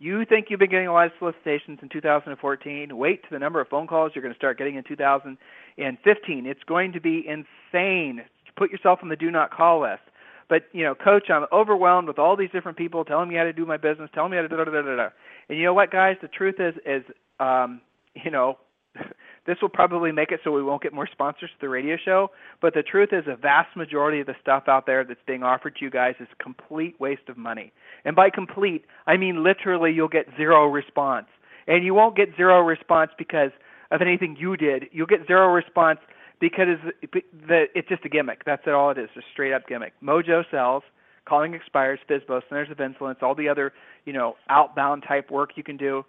[0.05, 2.95] you think you've been getting a lot of solicitations in 2014?
[2.97, 6.45] Wait to the number of phone calls you're going to start getting in 2015.
[6.45, 8.21] It's going to be insane.
[8.55, 10.01] Put yourself on the do not call list.
[10.47, 13.53] But you know, coach, I'm overwhelmed with all these different people telling me how to
[13.53, 15.09] do my business, telling me how to da da da da.
[15.49, 16.17] And you know what, guys?
[16.21, 17.03] The truth is, is
[17.39, 17.81] um,
[18.13, 18.57] you know,
[19.45, 22.31] this will probably make it so we won't get more sponsors to the radio show.
[22.61, 25.75] But the truth is, a vast majority of the stuff out there that's being offered
[25.77, 27.71] to you guys is complete waste of money.
[28.05, 31.27] And by complete, I mean literally, you'll get zero response.
[31.67, 33.51] And you won't get zero response because
[33.91, 34.85] of anything you did.
[34.91, 35.99] You'll get zero response
[36.39, 36.67] because
[37.01, 38.43] it's just a gimmick.
[38.45, 39.93] That's all it is, just straight up gimmick.
[40.03, 40.83] Mojo sells,
[41.25, 43.73] calling expires, FSBO, centers of influence, all the other
[44.05, 46.03] you know outbound type work you can do.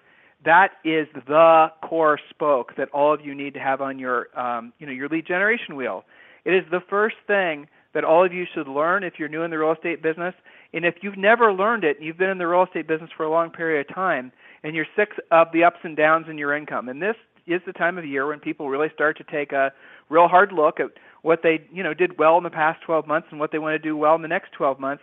[0.44, 4.72] That is the core spoke that all of you need to have on your um,
[4.78, 6.04] you know your lead generation wheel.
[6.44, 9.50] It is the first thing that all of you should learn if you're new in
[9.50, 10.34] the real estate business.
[10.72, 13.30] And if you've never learned it, you've been in the real estate business for a
[13.30, 14.32] long period of time,
[14.62, 17.16] and you're sick of the ups and downs in your income, and this
[17.46, 19.72] is the time of year when people really start to take a
[20.10, 20.90] real hard look at
[21.22, 23.74] what they you know did well in the past 12 months and what they want
[23.74, 25.02] to do well in the next 12 months.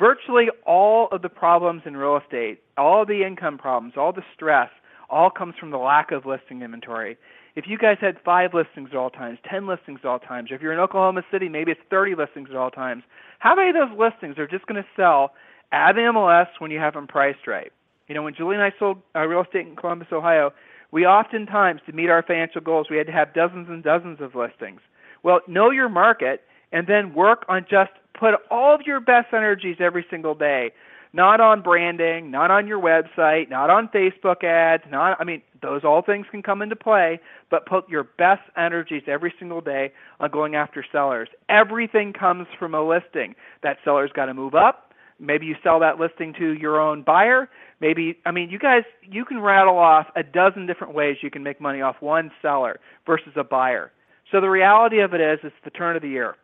[0.00, 4.70] Virtually all of the problems in real estate, all the income problems, all the stress,
[5.10, 7.18] all comes from the lack of listing inventory.
[7.54, 10.62] If you guys had five listings at all times, 10 listings at all times, if
[10.62, 13.02] you're in Oklahoma City, maybe it's 30 listings at all times,
[13.40, 15.34] how many of those listings are just going to sell
[15.70, 17.70] at MLS when you have them priced right?
[18.08, 20.52] You know, when Julie and I sold uh, real estate in Columbus, Ohio,
[20.92, 24.34] we oftentimes, to meet our financial goals, we had to have dozens and dozens of
[24.34, 24.80] listings.
[25.22, 26.40] Well, know your market
[26.72, 30.72] and then work on just put all of your best energies every single day.
[31.12, 35.82] Not on branding, not on your website, not on Facebook ads, not I mean, those
[35.84, 40.30] all things can come into play, but put your best energies every single day on
[40.30, 41.28] going after sellers.
[41.48, 43.34] Everything comes from a listing.
[43.62, 44.92] That seller's got to move up.
[45.18, 47.48] Maybe you sell that listing to your own buyer
[47.80, 51.42] maybe I mean you guys you can rattle off a dozen different ways you can
[51.42, 53.90] make money off one seller versus a buyer.
[54.30, 56.36] So the reality of it is it's the turn of the year.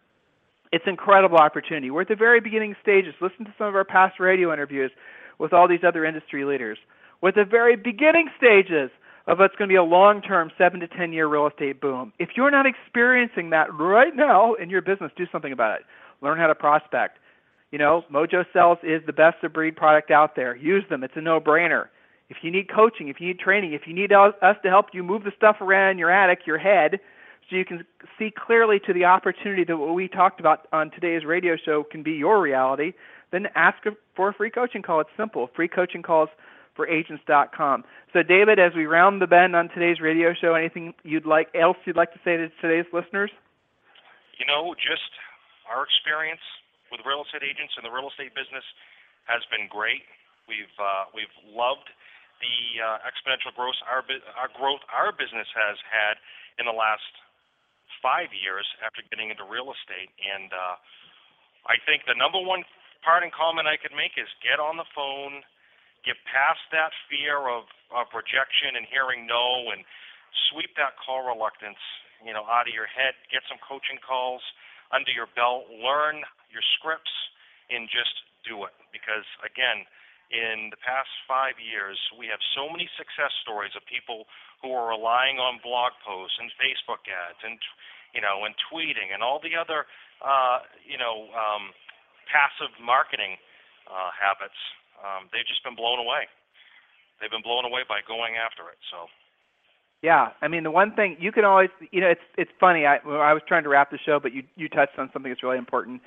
[0.72, 1.90] It's an incredible opportunity.
[1.90, 3.14] We're at the very beginning stages.
[3.20, 4.90] Listen to some of our past radio interviews
[5.38, 6.78] with all these other industry leaders.
[7.20, 8.90] We're at the very beginning stages
[9.26, 12.12] of what's going to be a long-term 7 to 10 year real estate boom.
[12.18, 15.86] If you're not experiencing that right now in your business, do something about it.
[16.22, 17.18] Learn how to prospect
[17.70, 20.56] you know, Mojo Sells is the best of breed product out there.
[20.56, 21.02] Use them.
[21.02, 21.88] It's a no-brainer.
[22.28, 25.02] If you need coaching, if you need training, if you need us to help you
[25.02, 26.98] move the stuff around in your attic, your head,
[27.48, 27.84] so you can
[28.18, 32.02] see clearly to the opportunity that what we talked about on today's radio show can
[32.02, 32.92] be your reality,
[33.30, 33.78] then ask
[34.14, 35.00] for a free coaching call.
[35.00, 35.48] It's simple.
[35.54, 36.28] Free coaching calls
[36.74, 37.84] for agents.com.
[38.12, 41.76] So David, as we round the bend on today's radio show, anything you'd like else
[41.84, 43.30] you'd like to say to today's listeners?
[44.38, 45.10] You know, just
[45.70, 46.44] our experience
[46.92, 48.64] with real estate agents in the real estate business
[49.24, 50.04] has been great.
[50.46, 51.88] We've uh, we've loved
[52.38, 54.04] the uh, exponential growth our
[54.36, 56.20] our growth our business has had
[56.60, 57.10] in the last
[58.02, 60.76] five years after getting into real estate, and uh,
[61.66, 62.62] I think the number one
[63.02, 65.42] part in comment I could make is get on the phone,
[66.02, 69.86] get past that fear of, of rejection and hearing no, and
[70.50, 71.80] sweep that call reluctance
[72.24, 73.14] you know out of your head.
[73.28, 74.42] Get some coaching calls
[74.94, 75.68] under your belt.
[75.70, 77.12] Learn your scripts
[77.68, 78.12] and just
[78.46, 79.84] do it because again
[80.30, 84.26] in the past five years, we have so many success stories of people
[84.62, 87.58] who are relying on blog posts and Facebook ads and
[88.14, 89.86] you know and tweeting and all the other
[90.24, 91.70] uh, you know um,
[92.26, 93.38] passive marketing
[93.86, 94.58] uh, habits.
[94.98, 96.26] Um, they've just been blown away.
[97.20, 98.80] They've been blown away by going after it.
[98.90, 99.06] So.
[100.02, 102.84] Yeah, I mean the one thing you can always, you know, it's it's funny.
[102.84, 105.42] I I was trying to wrap the show, but you you touched on something that's
[105.42, 106.02] really important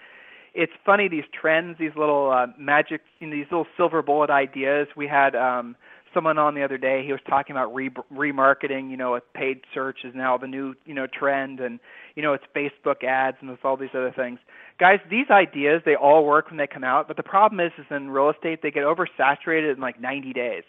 [0.54, 4.88] it's funny these trends, these little uh, magic, you know, these little silver bullet ideas.
[4.96, 5.76] We had um,
[6.14, 7.04] someone on the other day.
[7.06, 8.90] He was talking about re- remarketing.
[8.90, 11.80] You know, a paid search is now the new you know trend, and
[12.16, 14.40] you know it's Facebook ads and it's all these other things.
[14.80, 17.86] Guys, these ideas they all work when they come out, but the problem is, is
[17.92, 20.64] in real estate they get oversaturated in like 90 days.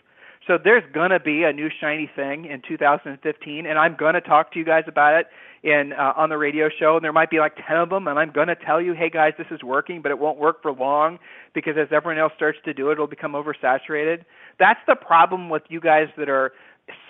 [0.47, 4.23] So there's going to be a new shiny thing in 2015, and I'm going to
[4.23, 5.27] talk to you guys about it
[5.63, 6.97] in uh, on the radio show.
[6.97, 9.11] And there might be like 10 of them, and I'm going to tell you, hey
[9.11, 11.19] guys, this is working, but it won't work for long
[11.55, 14.25] because as everyone else starts to do it, it'll become oversaturated.
[14.59, 16.53] That's the problem with you guys that are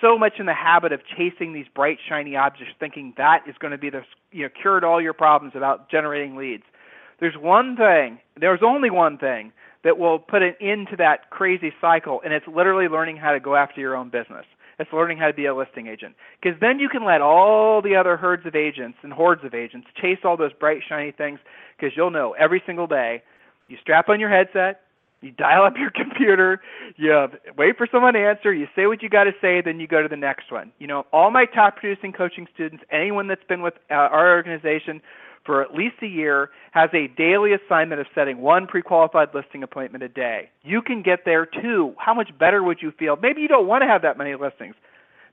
[0.01, 3.71] so much in the habit of chasing these bright shiny objects, thinking that is going
[3.71, 4.01] to be the
[4.31, 6.63] you know cured all your problems about generating leads.
[7.21, 8.19] There's one thing.
[8.39, 9.53] There's only one thing
[9.83, 13.39] that will put an end to that crazy cycle, and it's literally learning how to
[13.39, 14.45] go after your own business.
[14.79, 16.15] It's learning how to be a listing agent.
[16.41, 19.87] Because then you can let all the other herds of agents and hordes of agents
[19.99, 21.39] chase all those bright, shiny things,
[21.77, 23.21] because you'll know every single day
[23.67, 24.81] you strap on your headset,
[25.21, 26.61] you dial up your computer,
[26.97, 27.27] you
[27.57, 30.01] wait for someone to answer, you say what you got to say, then you go
[30.01, 30.71] to the next one.
[30.79, 35.01] You know, all my top producing coaching students, anyone that's been with uh, our organization
[35.45, 40.03] for at least a year has a daily assignment of setting one pre-qualified listing appointment
[40.03, 40.49] a day.
[40.63, 41.93] You can get there too.
[41.97, 43.15] How much better would you feel?
[43.15, 44.75] Maybe you don't want to have that many listings.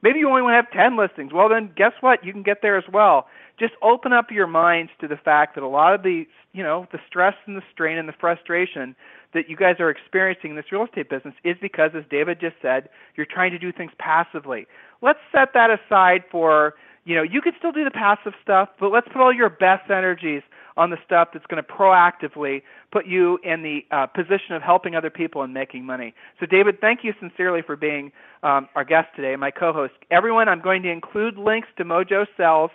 [0.03, 1.33] Maybe you only want to have 10 listings.
[1.33, 2.25] Well, then guess what?
[2.25, 3.27] You can get there as well.
[3.59, 6.87] Just open up your minds to the fact that a lot of the, you know,
[6.93, 8.95] the stress and the strain and the frustration
[9.35, 12.57] that you guys are experiencing in this real estate business is because as David just
[12.63, 14.67] said, you're trying to do things passively.
[15.03, 16.75] Let's set that aside for
[17.09, 19.91] you know, you can still do the passive stuff, but let's put all your best
[19.91, 20.43] energies
[20.77, 22.61] on the stuff that's going to proactively
[22.93, 26.13] put you in the uh, position of helping other people and making money.
[26.39, 29.95] So, David, thank you sincerely for being um, our guest today, my co-host.
[30.11, 32.71] Everyone, I'm going to include links to Mojo Sells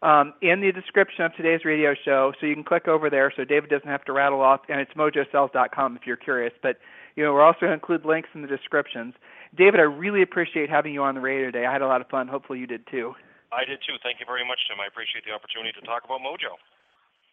[0.00, 3.44] um, in the description of today's radio show, so you can click over there, so
[3.44, 4.62] David doesn't have to rattle off.
[4.70, 6.54] And it's mojosells.com if you're curious.
[6.62, 6.78] But
[7.16, 9.12] you know, we're also going to include links in the descriptions.
[9.54, 11.66] David, I really appreciate having you on the radio today.
[11.66, 12.28] I had a lot of fun.
[12.28, 13.14] Hopefully, you did too.
[13.54, 13.94] I did too.
[14.02, 14.80] Thank you very much, Tim.
[14.80, 16.58] I appreciate the opportunity to talk about Mojo.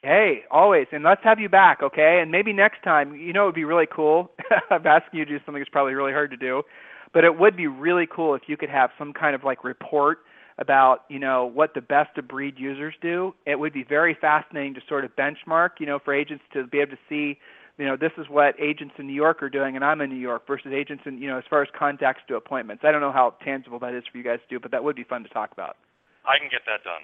[0.04, 2.20] Hey, always, and let's have you back, okay?
[2.22, 4.32] And maybe next time, you know, it would be really cool.
[4.72, 6.64] I'm asking you to do something that's probably really hard to do,
[7.14, 10.20] but it would be really cool if you could have some kind of like report
[10.58, 13.34] about, you know, what the best of breed users do.
[13.46, 16.80] It would be very fascinating to sort of benchmark, you know, for agents to be
[16.80, 17.38] able to see,
[17.78, 20.16] you know, this is what agents in New York are doing, and I'm in New
[20.16, 22.84] York versus agents in, you know, as far as contacts to appointments.
[22.84, 24.96] I don't know how tangible that is for you guys to do, but that would
[24.96, 25.78] be fun to talk about.
[26.26, 27.02] I can get that done.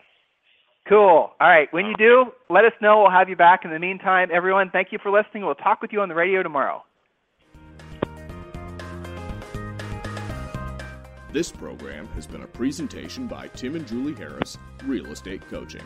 [0.88, 1.32] Cool.
[1.40, 1.68] All right.
[1.72, 3.02] When you do, let us know.
[3.02, 3.66] We'll have you back.
[3.66, 5.46] In the meantime, everyone, thank you for listening.
[5.46, 6.84] We'll talk with you on the radio tomorrow.
[11.34, 15.84] This program has been a presentation by Tim and Julie Harris, Real Estate Coaching.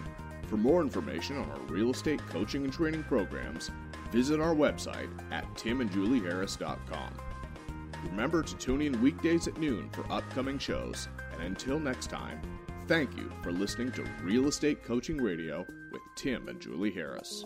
[0.48, 3.72] For more information on our real estate coaching and training programs,
[4.12, 7.14] visit our website at timandjulieharris.com.
[8.06, 12.40] Remember to tune in weekdays at noon for upcoming shows, and until next time,
[12.92, 17.46] Thank you for listening to Real Estate Coaching Radio with Tim and Julie Harris.